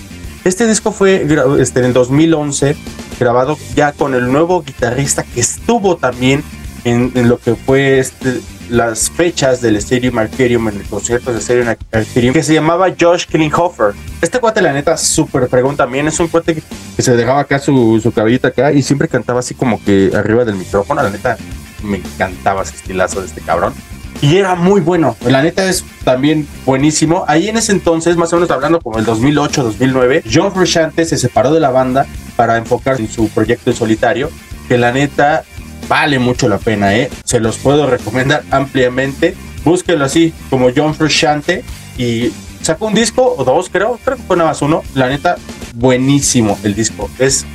Este 0.45 0.65
disco 0.67 0.91
fue 0.91 1.25
este, 1.59 1.79
en 1.79 1.85
el 1.85 1.93
2011 1.93 2.75
grabado 3.19 3.57
ya 3.75 3.93
con 3.93 4.15
el 4.15 4.31
nuevo 4.31 4.63
guitarrista 4.63 5.23
que 5.23 5.39
estuvo 5.39 5.95
también 5.95 6.43
en, 6.83 7.11
en 7.15 7.29
lo 7.29 7.37
que 7.37 7.55
fue 7.55 7.99
este, 7.99 8.41
las 8.69 9.09
fechas 9.09 9.61
del 9.61 9.75
Stadium 9.77 10.17
Arcadium, 10.17 10.67
en 10.69 10.77
el 10.77 10.83
concierto 10.83 11.33
de 11.33 11.39
Stadium 11.39 11.75
Arcadium, 11.91 12.33
que 12.33 12.43
se 12.43 12.53
llamaba 12.53 12.87
Josh 12.99 13.25
Klinghoffer. 13.27 13.93
Este 14.21 14.39
cuate, 14.39 14.61
la 14.61 14.73
neta, 14.73 14.97
súper 14.97 15.47
pregón 15.47 15.75
también. 15.75 16.07
Es 16.07 16.19
un 16.19 16.27
cuate 16.27 16.55
que, 16.55 17.01
se 17.01 17.15
dejaba 17.15 17.41
acá 17.41 17.59
su, 17.59 17.99
su 18.01 18.11
cabellita 18.11 18.49
acá 18.49 18.71
y 18.71 18.81
siempre 18.81 19.07
cantaba 19.07 19.39
así 19.39 19.53
como 19.53 19.83
que 19.83 20.11
arriba 20.15 20.45
del 20.45 20.55
micrófono. 20.55 21.03
La 21.03 21.09
neta, 21.09 21.37
me 21.83 21.97
encantaba 21.97 22.63
ese 22.63 22.75
estilazo 22.75 23.21
de 23.21 23.27
este 23.27 23.41
cabrón. 23.41 23.73
Y 24.21 24.37
era 24.37 24.55
muy 24.55 24.79
bueno. 24.79 25.17
La 25.25 25.41
neta 25.41 25.65
es 25.65 25.83
también 26.05 26.47
buenísimo. 26.65 27.25
Ahí 27.27 27.49
en 27.49 27.57
ese 27.57 27.73
entonces, 27.73 28.15
más 28.15 28.31
o 28.31 28.37
menos 28.37 28.51
hablando 28.51 28.79
como 28.79 28.99
el 28.99 29.05
2008-2009, 29.05 30.23
John 30.31 30.53
Frusciante 30.53 31.03
se 31.03 31.17
separó 31.17 31.53
de 31.53 31.59
la 31.59 31.71
banda 31.71 32.05
para 32.37 32.57
enfocarse 32.57 33.01
en 33.01 33.09
su 33.09 33.27
proyecto 33.29 33.69
en 33.69 33.75
solitario. 33.75 34.29
Que 34.69 34.77
la 34.77 34.93
neta 34.93 35.43
vale 35.87 36.19
mucho 36.19 36.47
la 36.47 36.57
pena, 36.57 36.95
¿eh? 36.95 37.09
Se 37.23 37.39
los 37.39 37.57
puedo 37.57 37.87
recomendar 37.87 38.43
ampliamente. 38.51 39.35
Búsquenlo 39.63 40.05
así 40.05 40.33
como 40.49 40.69
John 40.75 40.93
Frusciante 40.93 41.63
y 41.97 42.31
sacó 42.61 42.87
un 42.87 42.93
disco 42.93 43.35
o 43.37 43.43
dos, 43.43 43.69
creo. 43.69 43.99
Creo 44.03 44.17
que 44.17 44.23
fue 44.23 44.37
nada 44.37 44.49
más 44.49 44.61
uno. 44.61 44.83
La 44.95 45.07
neta, 45.07 45.37
buenísimo 45.75 46.57
el 46.63 46.75
disco. 46.75 47.09
Es 47.19 47.45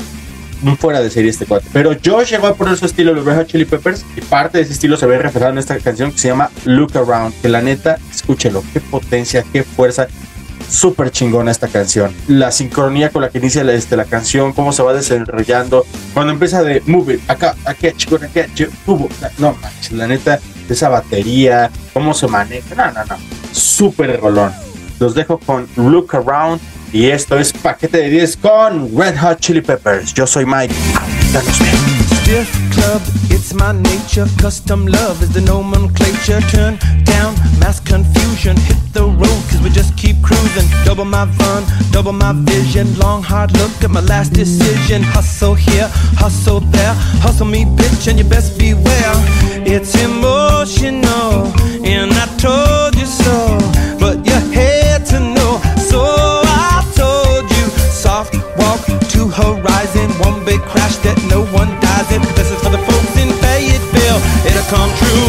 un 0.62 0.76
fuera 0.76 1.00
de 1.00 1.10
serie 1.10 1.30
este 1.30 1.46
cuate. 1.46 1.68
Pero 1.72 1.96
Josh 2.04 2.30
llegó 2.30 2.46
a 2.46 2.54
poner 2.54 2.76
su 2.76 2.86
estilo 2.86 3.14
los 3.14 3.24
Red 3.24 3.36
Hot 3.36 3.46
Chili 3.46 3.64
Peppers 3.64 4.04
y 4.16 4.20
parte 4.22 4.58
de 4.58 4.64
ese 4.64 4.72
estilo 4.72 4.96
se 4.96 5.06
ve 5.06 5.18
reflejado 5.18 5.52
en 5.52 5.58
esta 5.58 5.78
canción 5.78 6.12
que 6.12 6.18
se 6.18 6.28
llama 6.28 6.50
Look 6.64 6.96
Around. 6.96 7.34
Que 7.40 7.48
la 7.48 7.60
neta, 7.60 7.98
escúchelo, 8.10 8.64
qué 8.72 8.80
potencia, 8.80 9.44
qué 9.52 9.62
fuerza. 9.62 10.08
Súper 10.68 11.10
chingona 11.10 11.50
esta 11.50 11.68
canción. 11.68 12.14
La 12.28 12.50
sincronía 12.50 13.10
con 13.10 13.22
la 13.22 13.30
que 13.30 13.38
inicia 13.38 13.64
la, 13.64 13.72
este, 13.72 13.96
la 13.96 14.04
canción, 14.04 14.52
cómo 14.52 14.72
se 14.72 14.82
va 14.82 14.92
desarrollando. 14.92 15.86
Cuando 16.14 16.32
empieza 16.32 16.62
de 16.62 16.82
move 16.86 17.14
it, 17.14 17.30
acá, 17.30 17.54
acá, 17.64 17.92
chico, 17.96 18.18
chico, 18.54 18.70
tubo. 18.84 19.08
No 19.38 19.56
manches, 19.60 19.92
la 19.92 20.06
neta, 20.06 20.38
esa 20.68 20.88
batería, 20.88 21.70
cómo 21.92 22.12
se 22.14 22.26
maneja. 22.26 22.74
No, 22.74 22.92
no, 22.92 23.04
no. 23.04 23.16
Súper 23.52 24.20
rolón. 24.20 24.52
Los 24.98 25.14
dejo 25.14 25.38
con 25.38 25.66
Look 25.76 26.14
Around. 26.14 26.60
Y 26.92 27.10
esto 27.10 27.38
es 27.38 27.52
paquete 27.52 27.98
de 27.98 28.08
10 28.08 28.36
con 28.38 28.96
Red 28.96 29.18
Hot 29.18 29.40
Chili 29.40 29.60
Peppers. 29.60 30.14
Yo 30.14 30.26
soy 30.26 30.46
Mike. 30.46 30.74
Stiff 32.28 32.52
club, 32.74 33.00
it's 33.30 33.54
my 33.54 33.72
nature. 33.72 34.26
Custom 34.36 34.86
love 34.86 35.22
is 35.22 35.32
the 35.32 35.40
nomenclature. 35.40 36.42
Turn 36.52 36.76
down 37.04 37.32
mass 37.58 37.80
confusion. 37.80 38.54
Hit 38.68 38.76
the 38.92 39.04
road, 39.04 39.40
cause 39.48 39.62
we 39.62 39.70
just 39.70 39.96
keep 39.96 40.20
cruising. 40.22 40.68
Double 40.84 41.06
my 41.06 41.24
fun, 41.38 41.64
double 41.90 42.12
my 42.12 42.34
vision. 42.34 42.86
Long, 42.98 43.22
hard 43.22 43.50
look 43.56 43.72
at 43.82 43.90
my 43.90 44.00
last 44.00 44.34
decision. 44.34 45.02
Hustle 45.02 45.54
here, 45.54 45.88
hustle 46.20 46.60
there. 46.60 46.92
Hustle 47.24 47.46
me, 47.46 47.64
bitch, 47.64 48.08
and 48.08 48.18
you 48.18 48.26
best 48.26 48.58
beware. 48.58 49.14
It's 49.64 49.94
emotional, 49.94 51.48
and 51.82 52.12
I 52.12 52.26
told 52.36 52.94
you 52.94 53.06
so. 53.06 53.56
But 53.98 54.16
you 54.26 54.36
had 54.52 55.06
to 55.12 55.18
know, 55.18 55.52
so 55.90 56.02
I 56.44 56.84
told 56.94 57.50
you. 57.56 57.66
Soft 57.88 58.34
walk 58.58 58.84
to 59.12 59.28
horizon, 59.28 60.10
one 60.20 60.44
big 60.44 60.60
crash 60.68 60.96
that 60.96 61.16
no 61.30 61.46
one 61.56 61.70
dies 61.80 61.87
come 64.68 64.94
true 64.96 65.27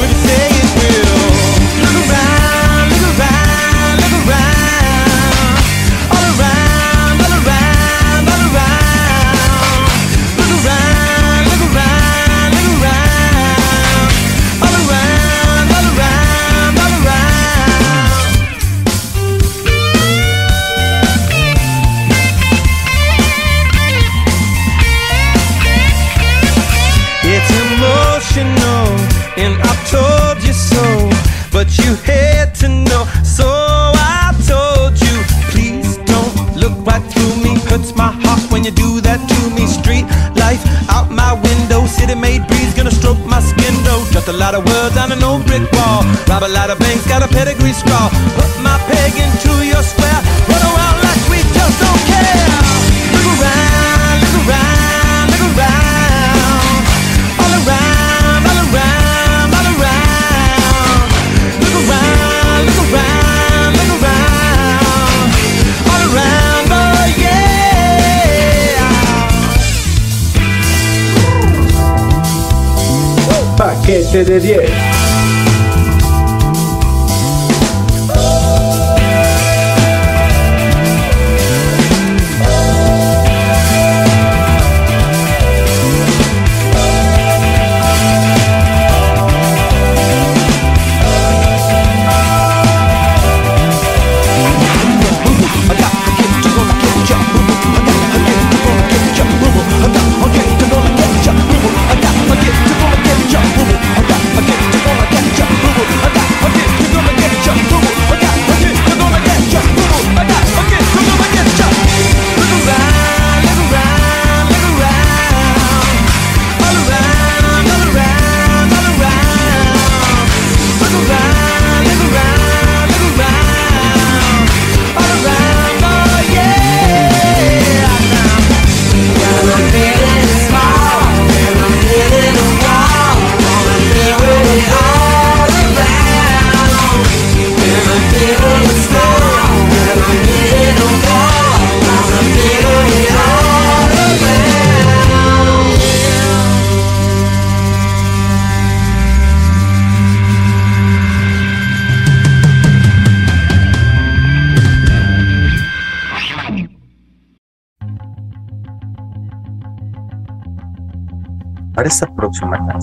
a 44.29 44.33
lot 44.33 44.53
of 44.53 44.63
words 44.65 44.95
on 44.95 45.11
an 45.11 45.23
old 45.23 45.45
brick 45.45 45.65
wall. 45.73 46.05
Rob 46.29 46.43
a 46.43 46.47
lot 46.47 46.69
of 46.69 46.77
banks, 46.77 47.07
got 47.07 47.23
a 47.23 47.27
pedigree 47.27 47.73
scrawl. 47.73 48.09
Put 48.37 48.51
my 48.61 48.77
peg 48.85 49.17
into 49.17 49.65
your 49.65 49.68
7 74.19 74.25
de 74.25 74.39
10. 74.39 74.88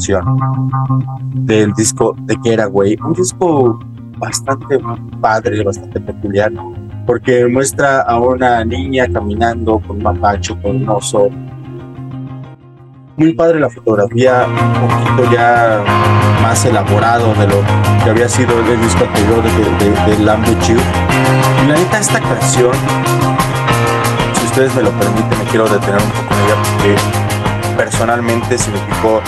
Canción 0.06 1.04
del 1.34 1.72
disco 1.74 2.14
de 2.20 2.36
Getaway, 2.42 2.96
un 3.04 3.12
disco 3.12 3.78
bastante 4.18 4.78
padre, 5.20 5.62
bastante 5.64 6.00
peculiar, 6.00 6.52
porque 7.06 7.46
muestra 7.46 8.02
a 8.02 8.18
una 8.18 8.64
niña 8.64 9.06
caminando 9.12 9.78
con 9.80 9.96
un 9.96 10.02
mapacho, 10.02 10.60
con 10.62 10.76
un 10.76 10.88
oso. 10.88 11.28
Muy 13.16 13.32
padre 13.32 13.60
la 13.60 13.70
fotografía, 13.70 14.46
un 14.46 14.88
poquito 14.88 15.32
ya 15.32 15.82
más 16.42 16.64
elaborado 16.66 17.34
de 17.34 17.46
lo 17.46 17.62
que 18.04 18.10
había 18.10 18.28
sido 18.28 18.58
el 18.60 18.80
disco 18.80 19.04
anterior 19.04 19.42
de, 19.42 19.50
de, 19.84 20.16
de. 20.16 20.22
Y 20.22 20.24
la 20.24 20.36
neta, 21.74 21.98
esta 21.98 22.20
canción, 22.20 22.72
si 24.34 24.44
ustedes 24.46 24.74
me 24.74 24.82
lo 24.82 24.90
permiten, 24.90 25.38
me 25.38 25.44
quiero 25.46 25.64
detener 25.66 26.00
un 26.02 26.10
poco 26.10 26.34
en 26.34 26.44
ella 26.44 26.56
porque 26.62 26.96
personalmente 27.76 28.58
significó 28.58 29.22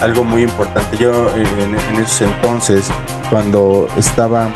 algo 0.00 0.24
muy 0.24 0.42
importante. 0.42 0.96
Yo 0.96 1.34
en, 1.36 1.74
en 1.74 1.94
esos 1.96 2.22
entonces, 2.22 2.90
cuando 3.28 3.88
estaba, 3.96 4.50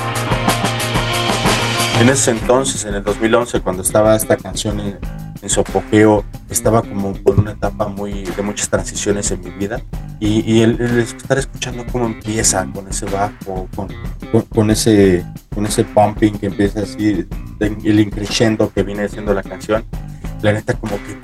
en 2.01 2.09
esos 2.09 2.29
entonces, 2.29 2.85
en 2.85 2.95
el 2.95 3.05
2011, 3.05 3.61
cuando 3.61 3.83
estaba 3.83 4.17
esta 4.17 4.37
canción 4.37 4.81
en, 4.81 4.99
en 5.43 5.51
su 5.51 5.61
apogeo, 5.61 6.25
estaba 6.49 6.83
como 6.83 7.13
por 7.13 7.39
una 7.39 7.53
etapa 7.53 7.89
muy 7.89 8.25
de 8.25 8.43
muchas 8.43 8.69
transiciones 8.69 9.31
en 9.31 9.41
mi 9.41 9.51
vida 9.51 9.83
y, 10.21 10.41
y 10.51 10.63
el, 10.63 10.81
el 10.81 10.99
estar 11.01 11.37
escuchando 11.39 11.85
cómo 11.93 12.07
empieza 12.07 12.67
con 12.73 12.89
ese 12.89 13.07
bajo, 13.07 13.69
con, 13.75 13.89
con, 14.33 14.43
con 14.43 14.71
ese 14.71 15.25
con 15.55 15.67
ese 15.67 15.85
pumping 15.85 16.33
que 16.33 16.47
empieza 16.47 16.81
así, 16.81 17.27
el 17.61 18.01
increciendo 18.01 18.73
que 18.73 18.83
viene 18.83 19.09
siendo 19.09 19.33
la 19.33 19.43
canción, 19.43 19.85
la 20.43 20.53
neta 20.53 20.75
como 20.75 20.97
que 20.97 21.17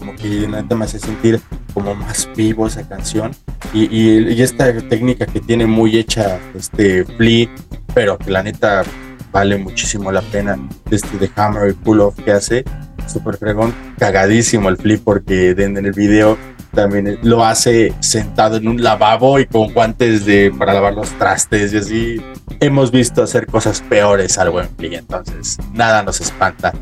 como 0.00 0.16
que 0.16 0.48
neta 0.48 0.74
me 0.74 0.86
hace 0.86 0.98
sentir 0.98 1.40
como 1.72 1.94
más 1.94 2.28
vivo 2.34 2.66
esa 2.66 2.88
canción. 2.88 3.30
Y, 3.72 3.84
y, 3.84 4.32
y, 4.32 4.42
esta 4.42 4.72
técnica 4.88 5.26
que 5.26 5.40
tiene 5.40 5.66
muy 5.66 5.96
hecha 5.96 6.40
este 6.56 7.04
Flea, 7.04 7.48
pero 7.94 8.18
que 8.18 8.30
la 8.30 8.42
neta 8.42 8.82
vale 9.30 9.58
muchísimo 9.58 10.10
la 10.10 10.22
pena 10.22 10.58
este 10.90 11.18
de 11.18 11.30
Hammer 11.36 11.70
y 11.70 11.74
Pull 11.74 12.00
Off 12.00 12.16
que 12.16 12.32
hace 12.32 12.64
súper 13.06 13.36
fregón, 13.36 13.72
cagadísimo 13.98 14.68
el 14.68 14.76
Flea 14.76 14.98
porque 15.04 15.50
en 15.50 15.76
el 15.76 15.92
video 15.92 16.36
también 16.74 17.18
lo 17.22 17.44
hace 17.44 17.92
sentado 18.00 18.56
en 18.56 18.68
un 18.68 18.82
lavabo 18.82 19.38
y 19.38 19.46
con 19.46 19.72
guantes 19.72 20.24
de 20.24 20.52
para 20.56 20.72
lavar 20.72 20.94
los 20.94 21.10
trastes 21.18 21.72
y 21.72 21.76
así. 21.76 22.22
Hemos 22.60 22.90
visto 22.90 23.22
hacer 23.22 23.46
cosas 23.46 23.82
peores 23.82 24.38
al 24.38 24.50
buen 24.50 24.68
Flea 24.76 24.98
entonces 24.98 25.58
nada 25.72 26.02
nos 26.02 26.20
espanta 26.20 26.72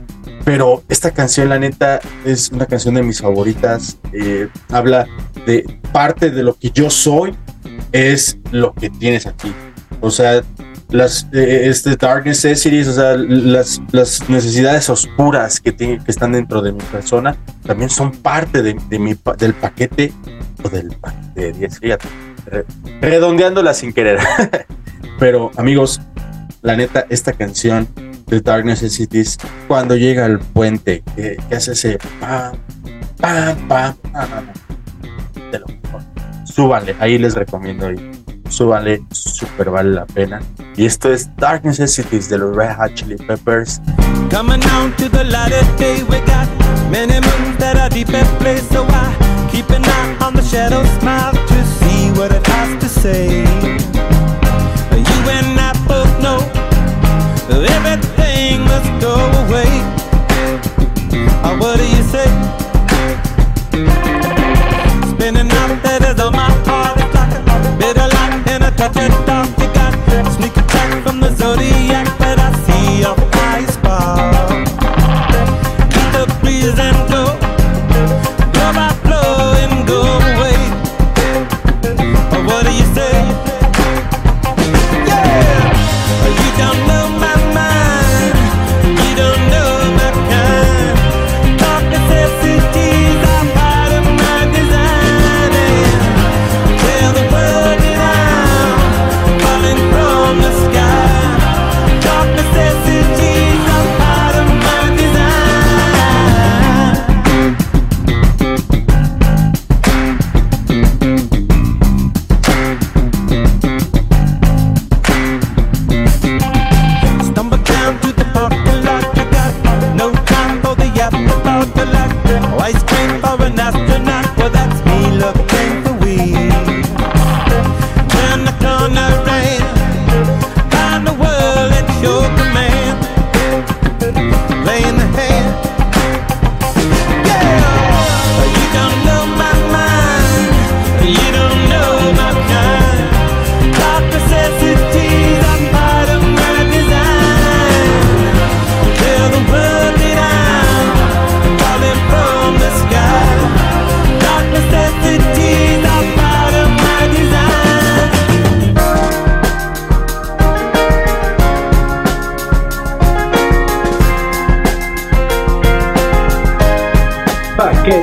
pero 0.49 0.83
esta 0.89 1.11
canción, 1.11 1.51
la 1.51 1.59
neta, 1.59 2.01
es 2.25 2.51
una 2.51 2.65
canción 2.65 2.95
de 2.95 3.03
mis 3.03 3.21
favoritas. 3.21 3.99
Eh, 4.15 4.49
habla 4.71 5.07
de 5.45 5.79
parte 5.93 6.31
de 6.31 6.43
lo 6.43 6.55
que 6.55 6.71
yo 6.71 6.89
soy, 6.89 7.37
es 7.93 8.39
lo 8.51 8.73
que 8.73 8.89
tienes 8.89 9.27
aquí. 9.27 9.53
O 10.01 10.11
sea, 10.11 10.43
las 10.89 11.29
eh, 11.35 11.69
este 11.69 11.97
Dark 11.97 12.25
Necessities, 12.25 12.89
o 12.89 12.95
sea, 12.95 13.15
las, 13.15 13.79
las 13.93 14.27
necesidades 14.31 14.89
oscuras 14.89 15.61
que, 15.61 15.73
tiene, 15.73 16.03
que 16.03 16.11
están 16.11 16.33
dentro 16.33 16.63
de 16.63 16.73
mi 16.73 16.83
persona, 16.85 17.37
también 17.67 17.91
son 17.91 18.11
parte 18.11 18.63
de, 18.63 18.75
de 18.89 18.99
mi, 18.99 19.15
del 19.37 19.53
paquete 19.53 20.15
o 20.65 20.71
del 20.71 20.97
paquete 20.97 21.41
de 21.43 21.53
10, 21.53 21.79
fíjate, 21.79 22.09
redondeándola 23.03 23.75
sin 23.75 23.93
querer. 23.93 24.19
Pero 25.19 25.51
amigos, 25.59 26.01
la 26.63 26.75
neta, 26.75 27.05
esta 27.11 27.35
canción 27.35 27.87
The 28.29 28.41
Dark 28.41 28.65
Necessities 28.65 29.39
cuando 29.67 29.97
llega 29.97 30.27
al 30.27 30.39
puente 30.39 31.03
que, 31.17 31.37
que 31.49 31.55
hace 31.55 31.73
ese 31.73 31.99
pam 32.21 32.57
pam 33.17 33.69
pam 33.69 33.95
no. 34.13 35.51
de 35.51 35.59
lo 35.59 35.67
mejor 35.67 36.03
súbanle 36.45 36.95
ahí 37.01 37.17
les 37.19 37.35
recomiendo 37.35 37.87
ahí 37.87 37.97
súbanle 38.51 39.03
súper 39.11 39.71
vale 39.71 39.93
la 39.93 40.05
pena 40.07 40.41
y 40.77 40.85
esto 40.85 41.11
es 41.11 41.35
Dark 41.37 41.65
Necessities 41.65 42.29
de 42.29 42.39
los 42.39 42.55
Red 42.55 42.77
Hot 42.77 42.95
Chili 42.95 43.17
Peppers 43.17 43.81
Coming 44.31 44.61
down 44.61 44.95
to 44.97 45.09
the 45.09 45.25
light 45.25 45.53
of 45.53 45.79
day, 45.79 46.03
we 46.03 46.21
got 46.27 46.47
many 46.91 47.15
moons 47.15 47.57
that 47.57 47.79
are 47.79 47.89
deep 47.89 48.11
in 48.11 48.27
place. 48.37 48.69
So 48.69 48.85
I 48.85 49.49
keep 49.51 49.71
an 49.71 49.83
eye 49.83 50.19
on 50.23 50.35
the 50.35 50.43
shadow 50.43 50.85
smile 51.01 51.33
to 51.33 51.65
see 51.65 52.11
what 52.13 52.31
it 52.33 52.47
has 52.47 52.79
to 52.83 52.89
say. 52.91 53.41
You 54.93 55.31
and 55.31 55.59
I 55.59 55.73
both 55.89 56.23
know 56.23 56.59
everything 57.51 58.18
must 58.79 59.01
go 59.01 59.15
away. 59.43 59.71
Oh, 61.45 61.57
what 61.59 61.79
do 61.79 61.87
you 61.87 62.03
say? 62.15 62.29
Spinning 65.11 65.51
out 65.51 65.83
that 65.83 66.03
is 66.09 66.21
on 66.21 66.33
my 66.33 66.51
heart. 66.67 66.99
It's 66.99 67.15
like 67.15 67.33
a 67.35 67.77
bitter 67.79 68.09
light 68.15 68.49
and 68.53 68.65
a 68.65 68.71
touch 68.77 69.18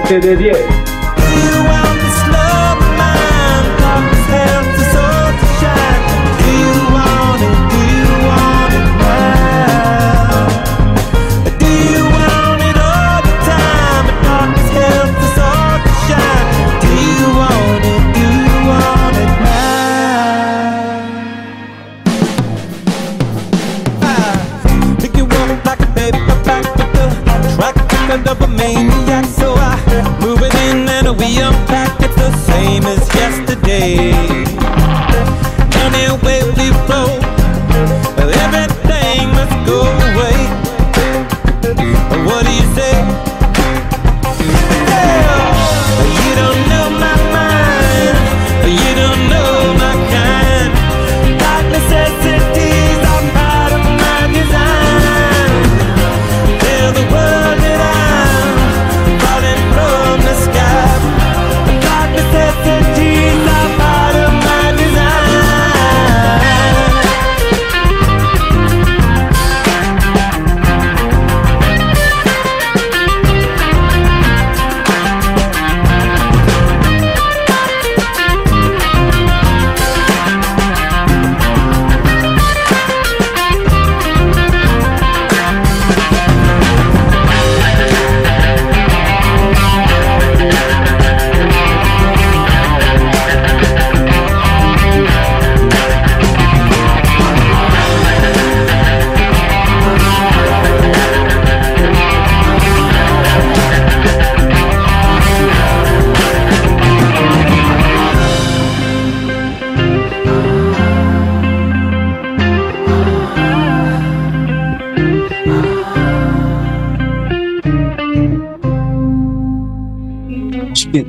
7 0.08 0.20
de 0.22 0.36
10. 0.36 0.95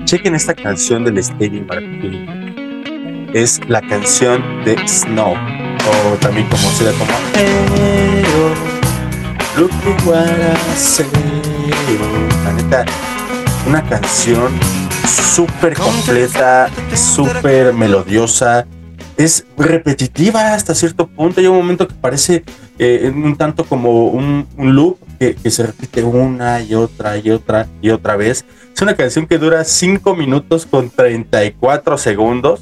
Chequen, 0.06 0.36
esta 0.36 0.54
canción 0.54 1.02
del 1.02 1.18
Stadium 1.18 1.66
Marquee. 1.66 2.24
Es 3.34 3.60
la 3.66 3.80
canción 3.80 4.64
de 4.64 4.76
Snow, 4.86 5.34
o 5.34 6.16
también 6.18 6.46
se 6.48 6.84
como 6.92 7.10
Pero, 7.32 8.54
look. 9.58 9.72
La 12.44 12.52
neta, 12.52 12.84
una 13.66 13.82
canción 13.82 14.52
súper 15.08 15.74
completa, 15.74 16.70
súper 16.94 17.72
melodiosa. 17.72 18.64
Es 19.16 19.44
repetitiva 19.58 20.54
hasta 20.54 20.76
cierto 20.76 21.08
punto. 21.08 21.40
Hay 21.40 21.48
un 21.48 21.56
momento 21.56 21.88
que 21.88 21.94
parece 21.94 22.44
eh, 22.78 23.12
un 23.12 23.36
tanto 23.36 23.64
como 23.64 24.06
un, 24.06 24.46
loop 24.56 24.98
que 25.18 25.50
se 25.50 25.66
repite 25.66 26.04
una 26.04 26.62
y 26.62 26.76
otra 26.76 27.18
y 27.18 27.28
otra 27.30 27.66
y 27.82 27.90
otra 27.90 28.14
vez. 28.14 28.44
Es 28.76 28.82
una 28.82 28.94
canción 28.94 29.26
que 29.26 29.38
dura 29.38 29.64
5 29.64 30.14
minutos 30.14 30.66
con 30.66 30.90
34 30.90 31.96
segundos 31.96 32.60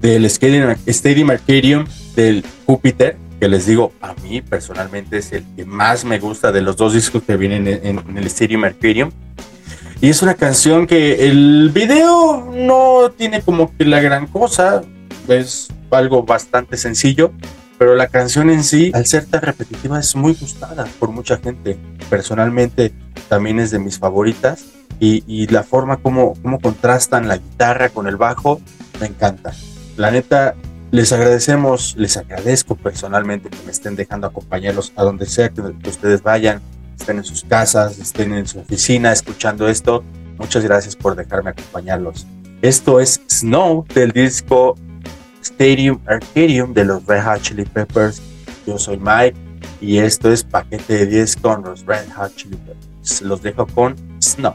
del 0.00 0.24
Stadium, 0.26 0.76
Stadium 0.86 1.30
Arcadium 1.30 1.84
del 2.14 2.44
Júpiter, 2.64 3.16
que 3.40 3.48
les 3.48 3.66
digo, 3.66 3.92
a 4.00 4.14
mí 4.22 4.40
personalmente 4.40 5.18
es 5.18 5.32
el 5.32 5.44
que 5.56 5.64
más 5.64 6.04
me 6.04 6.20
gusta 6.20 6.52
de 6.52 6.62
los 6.62 6.76
dos 6.76 6.94
discos 6.94 7.24
que 7.24 7.36
vienen 7.36 7.66
en, 7.66 7.98
en 7.98 8.18
el 8.18 8.24
Stadium 8.28 8.62
Arcadium. 8.62 9.10
Y 10.00 10.10
es 10.10 10.22
una 10.22 10.34
canción 10.34 10.86
que 10.86 11.26
el 11.26 11.72
video 11.74 12.48
no 12.54 13.10
tiene 13.10 13.42
como 13.42 13.76
que 13.76 13.86
la 13.86 14.00
gran 14.00 14.28
cosa, 14.28 14.84
es 15.26 15.70
algo 15.90 16.22
bastante 16.22 16.76
sencillo, 16.76 17.32
pero 17.78 17.96
la 17.96 18.06
canción 18.06 18.48
en 18.48 18.62
sí, 18.62 18.92
al 18.94 19.06
ser 19.06 19.26
tan 19.26 19.42
repetitiva, 19.42 19.98
es 19.98 20.14
muy 20.14 20.34
gustada 20.34 20.86
por 21.00 21.10
mucha 21.10 21.38
gente. 21.38 21.80
Personalmente 22.08 22.92
también 23.28 23.58
es 23.58 23.72
de 23.72 23.80
mis 23.80 23.98
favoritas 23.98 24.66
y, 25.04 25.22
y 25.26 25.46
la 25.48 25.62
forma 25.62 25.98
como, 25.98 26.34
como 26.40 26.58
contrastan 26.58 27.28
la 27.28 27.36
guitarra 27.36 27.90
con 27.90 28.06
el 28.06 28.16
bajo, 28.16 28.60
me 29.00 29.06
encanta. 29.06 29.52
La 29.98 30.10
neta, 30.10 30.54
les 30.92 31.12
agradecemos, 31.12 31.94
les 31.98 32.16
agradezco 32.16 32.74
personalmente 32.74 33.50
que 33.50 33.58
me 33.66 33.70
estén 33.70 33.96
dejando 33.96 34.26
acompañarlos 34.26 34.94
a 34.96 35.02
donde 35.02 35.26
sea 35.26 35.50
que, 35.50 35.62
que 35.82 35.90
ustedes 35.90 36.22
vayan, 36.22 36.62
estén 36.98 37.18
en 37.18 37.24
sus 37.24 37.44
casas, 37.44 37.98
estén 37.98 38.32
en 38.32 38.46
su 38.46 38.60
oficina 38.60 39.12
escuchando 39.12 39.68
esto. 39.68 40.02
Muchas 40.38 40.64
gracias 40.64 40.96
por 40.96 41.14
dejarme 41.16 41.50
acompañarlos. 41.50 42.26
Esto 42.62 42.98
es 42.98 43.20
Snow 43.28 43.84
del 43.94 44.10
disco 44.10 44.74
Stadium 45.42 46.00
Arcadium 46.06 46.72
de 46.72 46.86
los 46.86 47.04
Red 47.04 47.24
Hot 47.24 47.42
Chili 47.42 47.66
Peppers. 47.66 48.22
Yo 48.66 48.78
soy 48.78 48.98
Mike 48.98 49.36
y 49.82 49.98
esto 49.98 50.32
es 50.32 50.42
Paquete 50.44 50.94
de 50.94 51.06
10 51.06 51.36
con 51.36 51.62
los 51.62 51.84
Red 51.84 52.06
Hot 52.16 52.34
Chili 52.36 52.56
Peppers. 52.56 53.20
Los 53.20 53.42
dejo 53.42 53.66
con 53.66 53.96
Snow. 54.18 54.54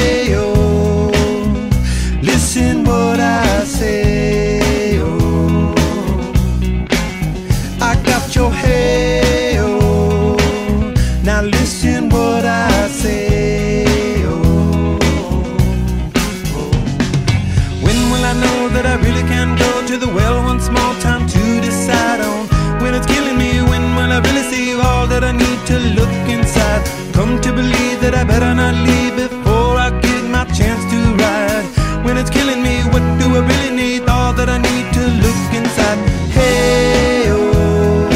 that 28.01 28.13
I 28.15 28.23
better 28.23 28.53
not 28.55 28.73
leave 28.87 29.15
before 29.15 29.77
I 29.77 29.89
get 30.01 30.23
my 30.37 30.45
chance 30.57 30.83
to 30.91 30.99
ride. 31.23 31.65
When 32.05 32.17
it's 32.17 32.31
killing 32.31 32.61
me, 32.63 32.81
what 32.91 33.03
do 33.19 33.25
I 33.37 33.41
really 33.51 33.75
need? 33.75 34.09
All 34.09 34.33
that 34.33 34.49
I 34.49 34.57
need 34.57 34.87
to 34.97 35.03
look 35.23 35.53
inside. 35.59 35.99
Hey, 36.37 37.29
oh, 37.29 38.09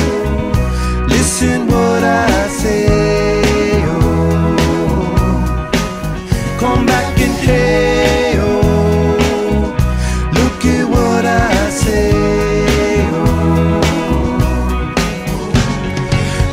listen 1.08 1.68
what 1.68 2.04
I 2.04 2.48
say, 2.62 3.84
oh. 3.86 4.56
Come 6.60 6.86
back 6.88 7.18
and 7.26 7.36
hey, 7.48 8.38
oh, 8.40 9.16
look 10.40 10.60
at 10.76 10.86
what 10.96 11.26
I 11.26 11.70
say, 11.70 12.12
oh. 13.14 13.82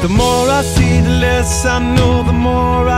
The 0.03 0.09
more 0.21 0.49
I 0.51 0.63
see, 0.75 1.01
the 1.01 1.15
less 1.27 1.65
I 1.65 1.79
know, 1.79 2.23
the 2.25 2.33
more 2.49 2.89
I 2.89 2.92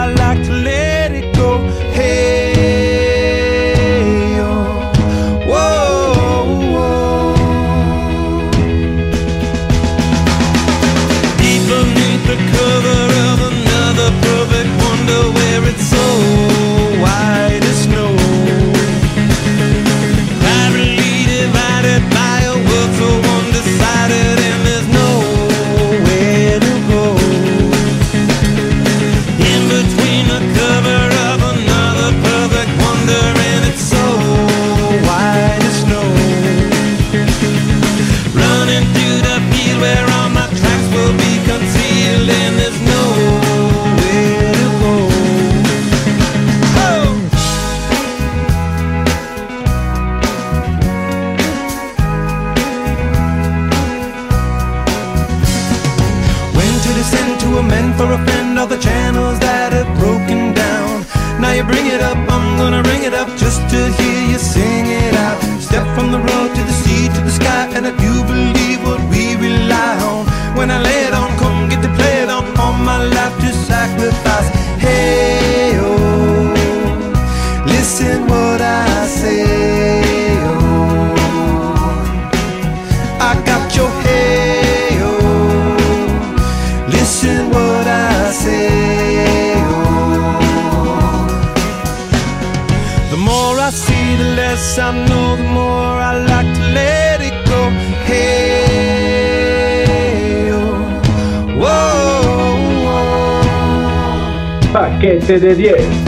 de 105.41 105.55
10. 105.55 106.04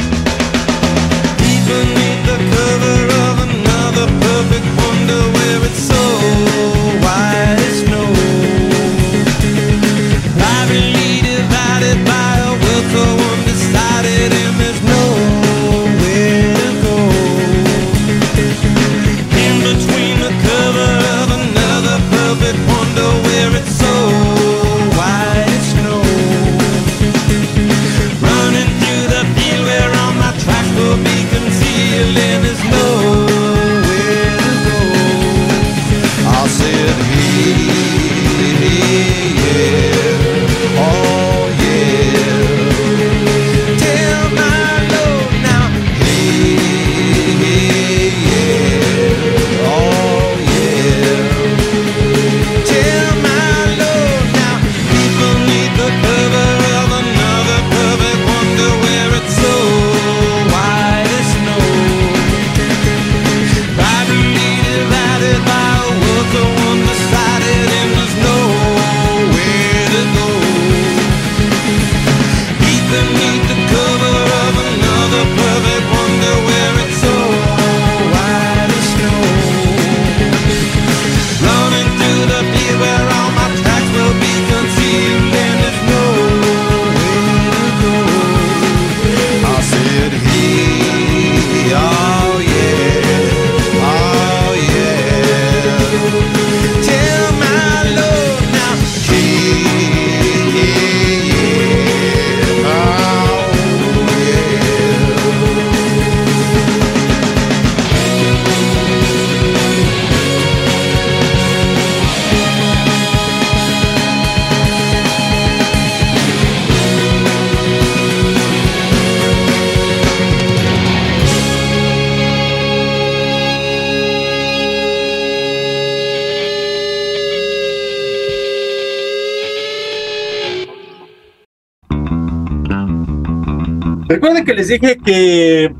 Que 134.46 134.54
les 134.54 134.68
dije 134.68 134.96
que 135.04 135.72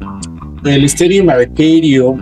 el 0.65 0.89
Stereo 0.89 1.25
Mercurio, 1.25 2.17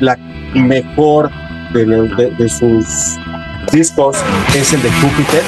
la 0.00 0.16
mejor 0.54 1.30
de, 1.72 1.84
de- 1.84 2.30
de 2.30 2.48
sus 2.48 3.16
discos, 3.72 4.16
es 4.54 4.72
el 4.72 4.82
de 4.82 4.90
Júpiter. 4.90 5.42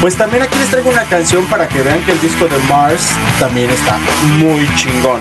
Pues 0.00 0.16
también 0.16 0.42
aquí 0.42 0.58
les 0.58 0.68
traigo 0.68 0.90
una 0.90 1.04
canción 1.04 1.46
para 1.46 1.66
que 1.66 1.80
vean 1.80 1.98
que 2.04 2.12
el 2.12 2.20
disco 2.20 2.44
de 2.46 2.58
Mars 2.68 3.10
también 3.40 3.70
está 3.70 3.96
muy 4.38 4.68
chingón. 4.76 5.20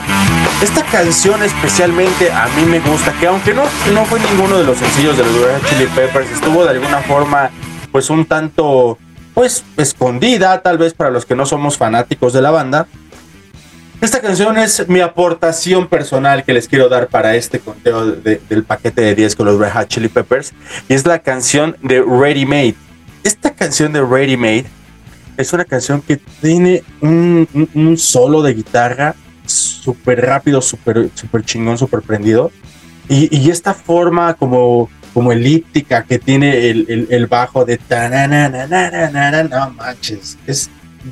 Esta 0.62 0.84
canción 0.84 1.42
especialmente 1.42 2.30
a 2.32 2.48
mí 2.58 2.66
me 2.66 2.82
gusta, 2.82 3.14
que 3.14 3.28
aunque 3.28 3.54
no, 3.54 3.64
no 3.94 4.04
fue 4.06 4.20
ninguno 4.20 4.58
de 4.58 4.66
los 4.66 4.78
sencillos 4.78 5.16
de 5.18 5.24
los 5.24 5.34
Red 5.36 5.70
Chili 5.70 5.88
Peppers, 5.96 6.30
estuvo 6.32 6.66
de 6.66 6.72
alguna 6.72 6.98
forma 7.00 7.50
pues 7.94 8.10
un 8.10 8.26
tanto 8.26 8.98
pues 9.34 9.64
escondida, 9.78 10.62
tal 10.62 10.78
vez 10.78 10.94
para 10.94 11.10
los 11.12 11.26
que 11.26 11.36
no 11.36 11.46
somos 11.46 11.78
fanáticos 11.78 12.34
de 12.34 12.42
la 12.42 12.52
banda. 12.52 12.88
Esta 14.04 14.20
canción 14.20 14.58
es 14.58 14.86
mi 14.90 15.00
aportación 15.00 15.88
personal 15.88 16.44
que 16.44 16.52
les 16.52 16.68
quiero 16.68 16.90
dar 16.90 17.08
para 17.08 17.36
este 17.38 17.60
conteo 17.62 18.06
de- 18.12 18.42
del 18.50 18.66
paquete 18.66 19.02
de 19.02 19.16
10 19.16 19.34
con 19.34 19.46
los 19.46 19.58
Red 19.58 19.72
Hot 19.72 19.88
Chili 19.88 20.10
Peppers 20.10 20.54
y 20.90 20.94
es 20.94 21.06
la 21.06 21.20
canción 21.20 21.78
de 21.82 22.02
Ready 22.06 22.46
Made. 22.46 22.76
Esta 23.24 23.52
canción 23.52 23.94
de 23.94 24.02
Ready 24.02 24.36
Made 24.36 24.66
es 25.38 25.54
una 25.54 25.64
canción 25.64 26.02
que 26.02 26.18
tiene 26.42 26.84
un, 27.00 27.48
un- 27.54 27.70
un 27.74 27.98
solo 27.98 28.42
de 28.42 28.54
guitarra 28.54 29.16
súper 29.46 30.20
rápido, 30.26 30.62
súper 30.62 31.10
súper 31.14 31.46
chingón, 31.46 31.78
súper 31.78 32.02
prendido 32.02 32.52
y, 33.08 33.34
y 33.34 33.52
esta 33.52 33.74
forma 33.74 34.34
como, 34.34 34.90
como 35.14 35.32
elíptica 35.32 36.04
que 36.04 36.20
tiene 36.20 36.70
el, 36.70 36.86
el- 36.90 37.08
el 37.10 37.28
bajo 37.28 37.64
de 37.64 37.80
no 39.50 39.70
manches, 39.72 40.38
es 40.46 40.70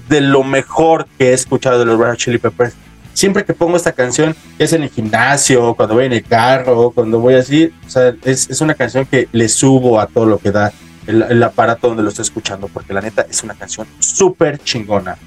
de 0.09 0.21
lo 0.21 0.43
mejor 0.43 1.07
que 1.17 1.29
he 1.29 1.33
escuchado 1.33 1.79
de 1.79 1.85
los 1.85 1.99
Red 1.99 2.11
Hot 2.11 2.17
Chili 2.17 2.37
Peppers. 2.37 2.73
Siempre 3.13 3.43
que 3.43 3.53
pongo 3.53 3.75
esta 3.75 3.91
canción, 3.91 4.35
es 4.57 4.73
en 4.73 4.83
el 4.83 4.89
gimnasio, 4.89 5.73
cuando 5.75 5.95
voy 5.95 6.05
en 6.05 6.13
el 6.13 6.23
carro, 6.23 6.91
cuando 6.91 7.19
voy 7.19 7.35
así, 7.35 7.71
o 7.85 7.89
sea, 7.89 8.13
es, 8.23 8.49
es 8.49 8.61
una 8.61 8.73
canción 8.73 9.05
que 9.05 9.27
le 9.31 9.49
subo 9.49 9.99
a 9.99 10.07
todo 10.07 10.25
lo 10.25 10.37
que 10.37 10.51
da 10.51 10.71
el, 11.07 11.21
el 11.23 11.43
aparato 11.43 11.89
donde 11.89 12.03
lo 12.03 12.09
estoy 12.09 12.23
escuchando, 12.23 12.69
porque 12.69 12.93
la 12.93 13.01
neta 13.01 13.25
es 13.29 13.43
una 13.43 13.53
canción 13.53 13.85
súper 13.99 14.59
chingona. 14.59 15.17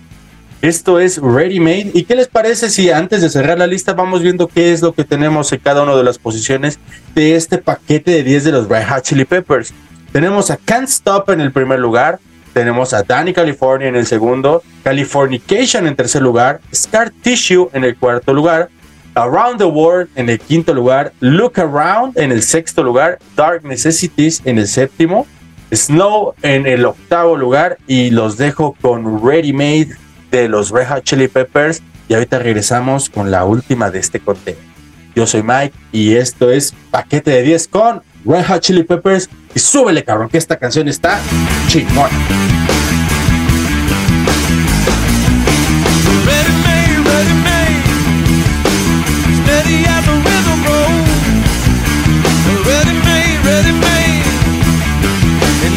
Esto 0.65 0.99
es 0.99 1.19
Ready 1.19 1.61
Made. 1.61 1.91
¿Y 1.93 2.05
qué 2.05 2.15
les 2.15 2.27
parece 2.27 2.71
si 2.71 2.91
antes 2.91 3.21
de 3.21 3.29
cerrar 3.29 3.59
la 3.59 3.67
lista 3.67 3.93
vamos 3.93 4.23
viendo 4.23 4.49
qué 4.49 4.73
es 4.73 4.81
lo 4.81 4.95
que 4.95 5.05
tenemos 5.05 5.53
en 5.53 5.59
cada 5.59 5.83
una 5.83 5.95
de 5.95 6.03
las 6.03 6.17
posiciones 6.17 6.79
de 7.15 7.37
este 7.37 7.59
paquete 7.59 8.13
de 8.13 8.23
10 8.23 8.45
de 8.45 8.53
los 8.53 8.67
Red 8.67 8.89
Hot 8.89 9.03
Chili 9.03 9.27
Peppers? 9.27 9.75
Tenemos 10.11 10.51
a 10.51 10.57
Can't 10.57 10.89
Stop 10.89 11.29
en 11.29 11.43
el 11.43 11.53
primer 11.53 11.81
lugar, 11.81 12.19
tenemos 12.55 12.95
a 12.95 13.03
Danny 13.03 13.35
California 13.35 13.89
en 13.89 13.97
el 13.97 14.07
segundo, 14.07 14.63
Californication 14.85 15.87
en 15.87 15.97
tercer 15.97 16.23
lugar, 16.23 16.61
Scar 16.73 17.11
Tissue 17.11 17.69
en 17.75 17.85
el 17.85 17.97
cuarto 17.97 18.33
lugar, 18.33 18.71
Around 19.15 19.59
the 19.59 19.65
World 19.65 20.09
en 20.15 20.31
el 20.31 20.39
quinto 20.39 20.73
lugar, 20.73 21.13
Look 21.21 21.59
Around 21.59 22.17
en 22.17 22.33
el 22.33 22.43
sexto 22.43 22.83
lugar, 22.83 23.19
Dark 23.37 23.65
Necessities 23.65 24.41
en 24.45 24.59
el 24.59 24.69
séptimo, 24.69 25.27
Snow 25.73 26.35
en 26.43 26.67
el 26.67 26.87
octavo 26.87 27.37
lugar 27.37 27.77
y 27.89 28.11
los 28.11 28.37
dejo 28.37 28.77
con 28.81 29.25
Ready 29.25 29.53
Made 29.53 29.89
de 30.31 30.49
los 30.49 30.71
Red 30.71 30.89
Hot 30.89 31.05
Chili 31.05 31.29
Peppers 31.29 31.83
y 32.09 32.15
ahorita 32.15 32.39
regresamos 32.39 33.11
con 33.11 33.31
la 33.31 33.45
última 33.45 33.91
de 33.91 33.99
este 33.99 34.21
conteo. 34.21 34.57
Yo 35.17 35.27
soy 35.27 35.43
Mike 35.43 35.75
y 35.91 36.15
esto 36.15 36.51
es 36.51 36.73
Paquete 36.91 37.33
de 37.33 37.43
10 37.43 37.69
con 37.69 38.03
Red 38.25 38.45
Hot 38.47 38.61
Chili 38.61 38.83
Peppers 38.83 39.29
y 39.55 39.59
súbele, 39.59 40.03
cabrón, 40.03 40.29
que 40.29 40.39
esta 40.39 40.59
canción 40.59 40.89
está 40.89 41.21
chingona. 41.69 42.11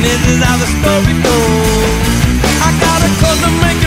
This 0.07 0.27
is 0.27 0.43
how 0.43 0.55
the 0.55 0.67
story 0.67 1.13
goes. 1.21 2.07
I 2.63 2.69
got 2.79 3.01
a 3.03 3.86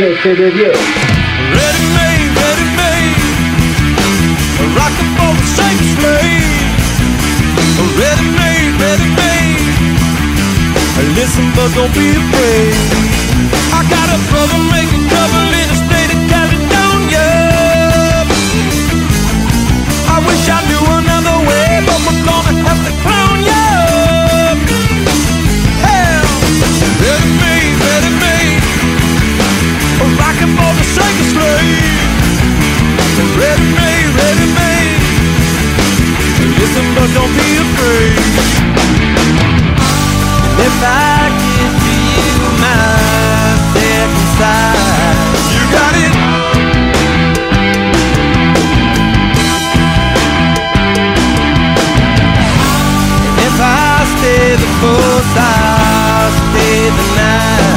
Paquete 0.00 0.34
de 0.34 0.50
10. 0.50 0.56
Ready 0.56 1.84
made, 1.92 2.32
ready 2.40 2.68
made. 2.80 3.20
Rockin' 4.74 5.10
for 5.18 5.32
the 5.36 5.44
same 5.44 5.82
slave. 5.92 6.64
Ready 8.00 8.28
made, 8.40 8.72
ready 8.80 9.08
made. 9.20 9.76
Listen, 11.14 11.52
but 11.54 11.68
don't 11.74 11.92
be 11.92 12.16
afraid. 12.16 12.74
I 13.76 13.84
got 13.92 14.08
a 14.08 14.18
brother 14.32 14.69
but 37.00 37.10
don't 37.14 37.32
be 37.32 37.50
afraid. 37.64 38.18
If 40.68 40.76
I 40.84 41.32
give 41.40 41.72
to 41.84 41.94
you 42.12 42.36
my 42.60 43.56
second 43.72 44.28
side, 44.36 45.16
you 45.54 45.62
got 45.76 45.94
it. 46.04 46.14
And 53.26 53.36
if 53.48 53.56
I 53.58 53.94
stay 54.14 54.46
the 54.60 54.70
course, 54.80 55.32
I'll 55.40 56.32
stay 56.52 56.90
the 56.98 57.06
night. 57.16 57.69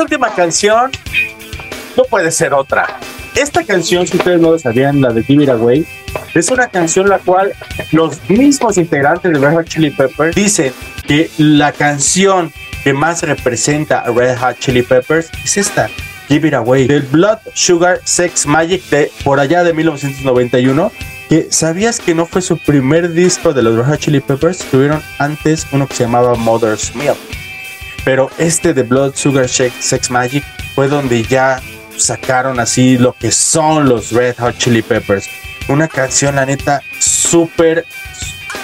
Esta 0.00 0.16
última 0.16 0.34
canción, 0.34 0.90
no 1.94 2.04
puede 2.04 2.30
ser 2.30 2.54
otra. 2.54 2.98
Esta 3.36 3.64
canción, 3.64 4.06
si 4.06 4.16
ustedes 4.16 4.40
no 4.40 4.58
sabían, 4.58 5.02
la 5.02 5.12
de 5.12 5.22
Give 5.22 5.44
It 5.44 5.50
Away, 5.50 5.86
es 6.34 6.50
una 6.50 6.68
canción 6.68 7.08
la 7.08 7.18
cual 7.18 7.52
los 7.92 8.18
mismos 8.30 8.78
integrantes 8.78 9.30
de 9.30 9.38
Red 9.38 9.56
Hot 9.56 9.66
Chili 9.66 9.90
Peppers 9.90 10.34
dicen 10.34 10.72
que 11.06 11.30
la 11.36 11.72
canción 11.72 12.50
que 12.82 12.94
más 12.94 13.22
representa 13.22 14.00
a 14.00 14.10
Red 14.10 14.38
Hot 14.38 14.58
Chili 14.58 14.82
Peppers 14.82 15.28
es 15.44 15.58
esta, 15.58 15.90
Give 16.28 16.48
It 16.48 16.54
Away, 16.54 16.86
del 16.86 17.02
Blood 17.02 17.38
Sugar 17.52 18.00
Sex 18.04 18.46
Magic 18.46 18.82
de 18.88 19.12
por 19.22 19.38
allá 19.38 19.62
de 19.64 19.74
1991. 19.74 20.90
Que 21.28 21.46
sabías 21.50 22.00
que 22.00 22.14
no 22.14 22.26
fue 22.26 22.42
su 22.42 22.56
primer 22.56 23.12
disco 23.12 23.52
de 23.52 23.62
los 23.62 23.76
Red 23.76 23.84
Hot 23.84 24.00
Chili 24.00 24.20
Peppers, 24.20 24.58
tuvieron 24.70 25.02
antes 25.18 25.66
uno 25.72 25.86
que 25.86 25.94
se 25.94 26.04
llamaba 26.04 26.34
Mother's 26.36 26.96
Milk. 26.96 27.39
Pero 28.04 28.30
este 28.38 28.74
de 28.74 28.82
Blood 28.82 29.14
Sugar 29.14 29.46
Shake 29.46 29.74
Sex 29.80 30.10
Magic 30.10 30.44
fue 30.74 30.88
donde 30.88 31.22
ya 31.22 31.60
sacaron 31.96 32.58
así 32.60 32.96
lo 32.98 33.12
que 33.12 33.30
son 33.30 33.88
los 33.88 34.12
Red 34.12 34.36
Hot 34.38 34.56
Chili 34.58 34.82
Peppers. 34.82 35.28
Una 35.68 35.86
canción, 35.86 36.36
la 36.36 36.46
neta, 36.46 36.82
súper 36.98 37.84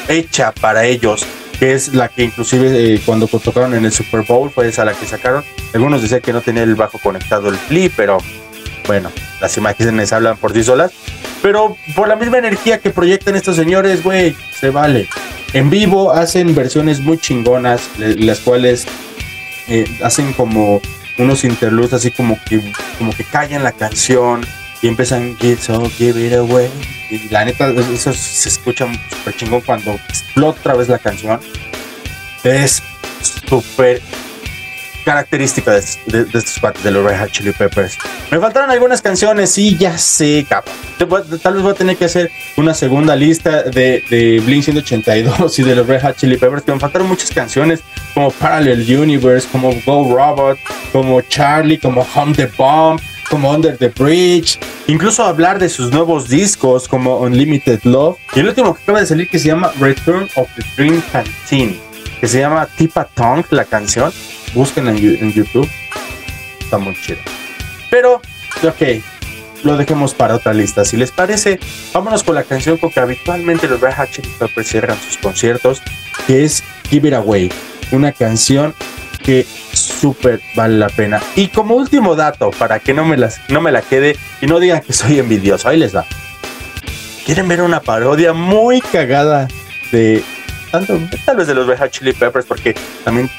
hecha 0.08 0.52
para 0.52 0.84
ellos. 0.84 1.26
Que 1.58 1.72
es 1.72 1.94
la 1.94 2.08
que 2.08 2.24
inclusive 2.24 2.94
eh, 2.94 3.00
cuando 3.06 3.26
tocaron 3.28 3.74
en 3.74 3.84
el 3.86 3.92
Super 3.92 4.22
Bowl 4.22 4.50
fue 4.50 4.68
esa 4.68 4.84
la 4.84 4.92
que 4.92 5.06
sacaron. 5.06 5.42
Algunos 5.72 6.02
decían 6.02 6.20
que 6.20 6.32
no 6.34 6.42
tenía 6.42 6.62
el 6.62 6.74
bajo 6.74 6.98
conectado 6.98 7.48
el 7.48 7.56
flip, 7.56 7.92
pero 7.96 8.18
bueno, 8.86 9.10
las 9.40 9.56
imágenes 9.56 10.12
hablan 10.12 10.36
por 10.36 10.52
sí 10.52 10.62
solas. 10.62 10.92
Pero 11.40 11.76
por 11.94 12.08
la 12.08 12.16
misma 12.16 12.38
energía 12.38 12.78
que 12.78 12.90
proyectan 12.90 13.36
estos 13.36 13.56
señores, 13.56 14.02
güey, 14.02 14.36
se 14.58 14.68
vale. 14.70 15.08
En 15.54 15.70
vivo 15.70 16.12
hacen 16.12 16.54
versiones 16.54 17.00
muy 17.00 17.16
chingonas, 17.18 17.88
le- 17.96 18.16
las 18.16 18.40
cuales 18.40 18.86
eh, 19.68 19.84
hacen 20.02 20.32
como 20.32 20.80
unos 21.18 21.44
interludes 21.44 21.92
así 21.92 22.10
como 22.10 22.38
que, 22.44 22.60
como 22.98 23.12
que 23.12 23.24
callan 23.24 23.62
la 23.62 23.72
canción 23.72 24.46
y 24.82 24.88
empiezan 24.88 25.36
Get 25.38 25.58
so 25.58 25.88
give 25.90 26.24
it 26.24 26.34
away. 26.34 26.70
Y 27.10 27.28
la 27.30 27.44
neta, 27.44 27.68
eso 27.70 28.12
se 28.12 28.48
escucha 28.48 28.86
súper 29.10 29.36
chingón 29.36 29.60
cuando 29.60 29.92
explota 30.08 30.60
otra 30.60 30.74
vez 30.74 30.88
la 30.88 30.98
canción. 30.98 31.40
Es 32.42 32.82
súper 33.48 34.02
característica 35.06 35.70
de, 35.72 35.80
de- 36.06 36.38
estos 36.38 36.58
cuates 36.58 36.82
de 36.82 36.90
los 36.90 37.04
Red 37.08 37.20
Hot 37.20 37.30
Chili 37.30 37.52
Peppers. 37.52 37.96
Me 38.30 38.40
faltaron 38.40 38.70
algunas 38.72 39.00
canciones, 39.00 39.52
sí, 39.52 39.76
ya 39.78 39.96
sé, 39.96 40.44
cabrón. 40.48 40.74
Tal 41.42 41.54
vez 41.54 41.62
voy 41.62 41.70
a 41.72 41.74
tener 41.74 41.96
que 41.96 42.06
hacer 42.06 42.30
una 42.56 42.74
segunda 42.74 43.14
lista 43.14 43.62
de, 43.62 44.02
de 44.10 44.42
Blink 44.44 44.64
182 44.64 45.58
y 45.60 45.62
de 45.62 45.76
los 45.76 45.86
Red 45.86 46.02
Hot 46.02 46.16
Chili 46.16 46.36
Peppers, 46.36 46.64
que 46.64 46.72
me 46.72 46.80
faltaron 46.80 47.06
muchas 47.08 47.30
canciones, 47.30 47.80
como 48.14 48.32
Parallel 48.32 48.80
Universe, 49.00 49.46
como 49.52 49.70
Go 49.86 50.12
Robot, 50.14 50.58
como 50.92 51.20
Charlie, 51.22 51.78
como 51.78 52.04
Home 52.16 52.34
the 52.34 52.46
Bomb, 52.58 53.00
como 53.30 53.50
Under 53.52 53.76
the 53.78 53.88
Bridge, 53.88 54.58
incluso 54.88 55.24
hablar 55.24 55.58
de 55.60 55.68
sus 55.68 55.92
nuevos 55.92 56.28
discos 56.28 56.88
como 56.88 57.18
Unlimited 57.18 57.80
Love, 57.84 58.16
y 58.34 58.40
el 58.40 58.48
último 58.48 58.74
que 58.74 58.82
acaba 58.82 59.00
de 59.00 59.06
salir 59.06 59.28
que 59.28 59.38
se 59.38 59.46
llama 59.48 59.70
Return 59.78 60.28
of 60.34 60.48
the 60.56 60.64
Dream 60.76 61.00
Canteen, 61.12 61.78
que 62.20 62.26
se 62.26 62.40
llama 62.40 62.66
Tipa 62.76 63.04
Tongue, 63.14 63.44
la 63.50 63.64
canción. 63.64 64.12
Búsquenla 64.54 64.92
en, 64.92 65.32
YouTube. 65.32 65.68
Está 66.60 66.78
muy 66.78 66.94
chido. 67.00 67.18
Pero, 67.90 68.20
ok, 68.62 69.02
lo 69.62 69.76
dejemos 69.76 70.14
para 70.14 70.34
otra 70.34 70.54
lista. 70.54 70.84
Si 70.84 70.96
les 70.96 71.10
parece, 71.10 71.60
vámonos 71.92 72.22
con 72.22 72.34
la 72.34 72.44
canción 72.44 72.76
con 72.78 72.90
que 72.90 73.00
habitualmente 73.00 73.68
los 73.68 73.80
Red 73.80 73.94
Hot 73.94 74.64
cierran 74.64 74.98
sus 75.00 75.16
conciertos, 75.18 75.82
que 76.26 76.44
es 76.44 76.62
Give 76.88 77.08
It 77.08 77.14
Away. 77.14 77.52
Una 77.92 78.12
canción 78.12 78.74
que 79.22 79.46
súper 79.72 80.40
vale 80.54 80.78
la 80.78 80.88
pena. 80.88 81.20
Y 81.34 81.48
como 81.48 81.74
último 81.74 82.14
dato, 82.14 82.50
para 82.52 82.78
que 82.78 82.94
no 82.94 83.04
me, 83.04 83.16
las, 83.16 83.40
no 83.48 83.60
me 83.60 83.72
la 83.72 83.82
quede 83.82 84.16
y 84.40 84.46
no 84.46 84.60
digan 84.60 84.80
que 84.80 84.92
soy 84.92 85.18
envidioso, 85.18 85.68
ahí 85.68 85.78
les 85.78 85.94
va. 85.94 86.04
¿Quieren 87.24 87.48
ver 87.48 87.60
una 87.62 87.80
parodia 87.80 88.32
muy 88.32 88.80
cagada 88.80 89.48
de 89.90 90.22
tanto, 90.84 91.16
tal 91.24 91.36
vez 91.36 91.46
de 91.46 91.54
los 91.54 91.66
Red 91.66 91.78
Hot 91.78 91.90
Chili 91.90 92.12
Peppers, 92.12 92.46
porque 92.46 92.74
también 93.04 93.30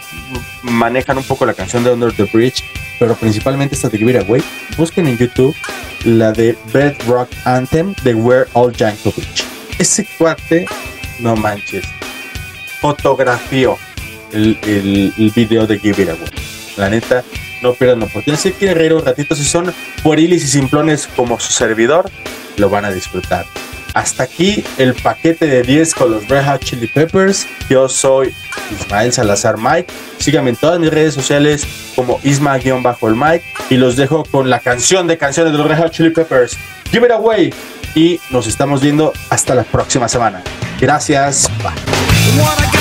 manejan 0.64 1.18
un 1.18 1.24
poco 1.24 1.46
la 1.46 1.54
canción 1.54 1.84
de 1.84 1.92
Under 1.92 2.12
the 2.14 2.26
Bridge, 2.26 2.64
pero 3.00 3.16
principalmente 3.16 3.76
esta 3.76 3.90
de 3.90 3.98
Give 3.98 4.12
It 4.12 4.28
Away. 4.28 4.44
Busquen 4.78 5.08
en 5.08 5.18
YouTube 5.18 5.56
la 6.06 6.32
de 6.32 6.58
Bedrock 6.74 7.30
Anthem 7.46 7.94
de 8.04 8.14
We're 8.16 8.48
All 8.54 8.76
Jankovic. 8.76 9.28
Ese 9.80 10.08
cuate, 10.18 10.66
no 11.20 11.36
manches, 11.36 11.86
fotografió 12.82 13.78
el, 14.32 14.58
el, 14.64 15.14
el 15.18 15.32
video 15.32 15.68
de 15.68 15.80
Give 15.80 16.04
It 16.04 16.10
Away. 16.10 16.30
La 16.78 16.90
neta, 16.90 17.24
no 17.62 17.74
pierdan 17.74 18.00
la 18.00 18.06
oportunidad. 18.06 18.40
Si 18.40 18.52
quieren 18.52 18.78
reír 18.78 18.94
un 18.94 19.04
ratito, 19.04 19.36
si 19.36 19.44
son 19.44 19.74
pueriles 20.04 20.44
y 20.44 20.48
simplones 20.48 21.08
como 21.16 21.40
su 21.40 21.52
servidor, 21.52 22.10
lo 22.58 22.70
van 22.70 22.86
a 22.86 22.92
disfrutar. 22.92 23.46
Hasta 23.98 24.22
aquí 24.22 24.64
el 24.78 24.94
paquete 24.94 25.48
de 25.48 25.64
10 25.64 25.96
con 25.96 26.12
los 26.12 26.28
Red 26.28 26.46
Hot 26.46 26.64
Chili 26.64 26.86
Peppers. 26.86 27.48
Yo 27.68 27.90
soy 27.90 28.32
Ismael 28.72 29.12
Salazar 29.12 29.58
Mike. 29.58 29.92
Síganme 30.20 30.52
en 30.52 30.56
todas 30.56 30.80
mis 30.80 30.92
redes 30.92 31.16
sociales 31.16 31.66
como 31.96 32.20
Isma-el 32.24 33.16
Mike. 33.16 33.44
Y 33.72 33.78
los 33.78 33.96
dejo 33.96 34.24
con 34.24 34.52
la 34.52 34.60
canción 34.60 35.08
de 35.08 35.18
canciones 35.18 35.52
de 35.52 35.58
los 35.58 35.68
Red 35.68 35.80
Hot 35.80 35.92
Chili 35.92 36.12
Peppers. 36.12 36.56
Give 36.92 37.08
it 37.08 37.12
away. 37.12 37.52
Y 37.96 38.20
nos 38.30 38.46
estamos 38.46 38.82
viendo 38.82 39.14
hasta 39.32 39.56
la 39.56 39.64
próxima 39.64 40.08
semana. 40.08 40.44
Gracias. 40.80 41.50
Bye. 41.64 42.77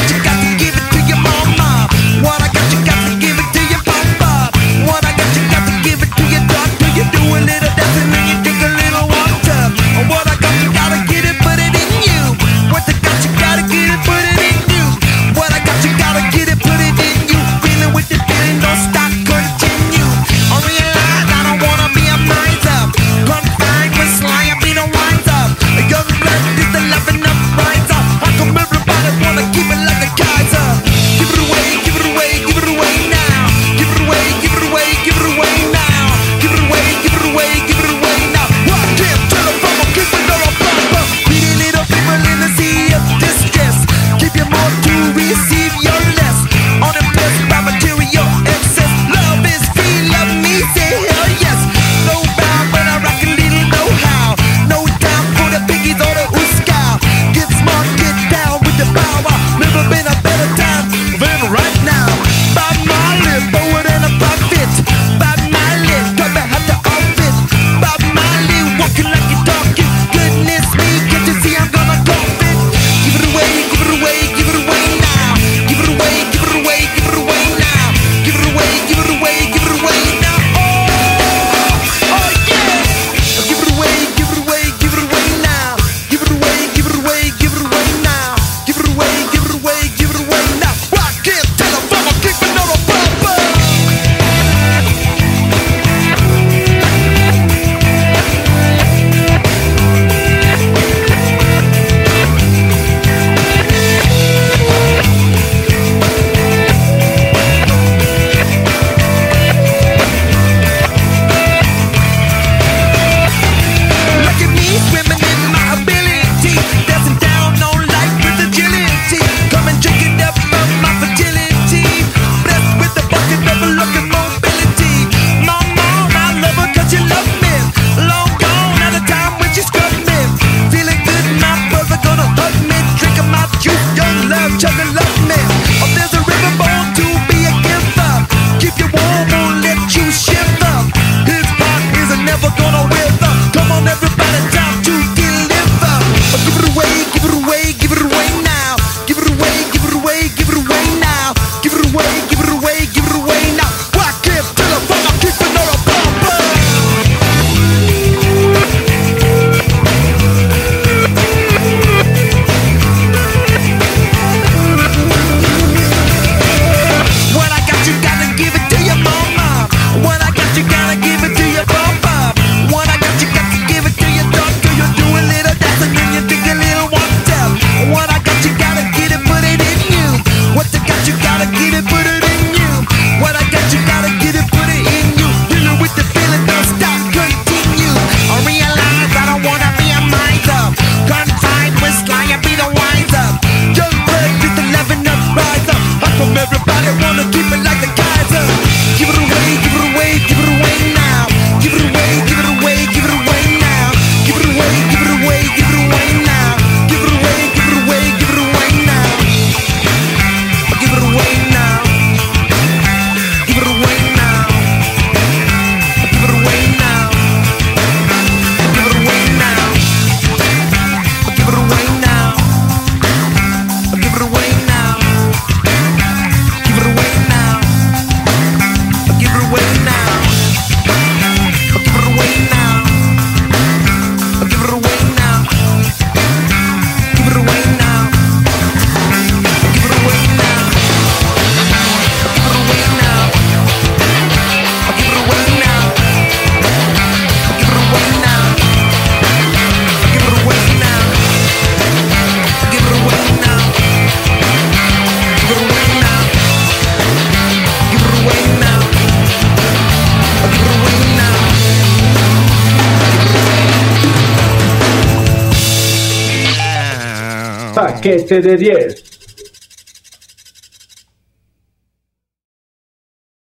Paquete 268.26 268.42
de 268.42 268.56
10. 268.56 269.15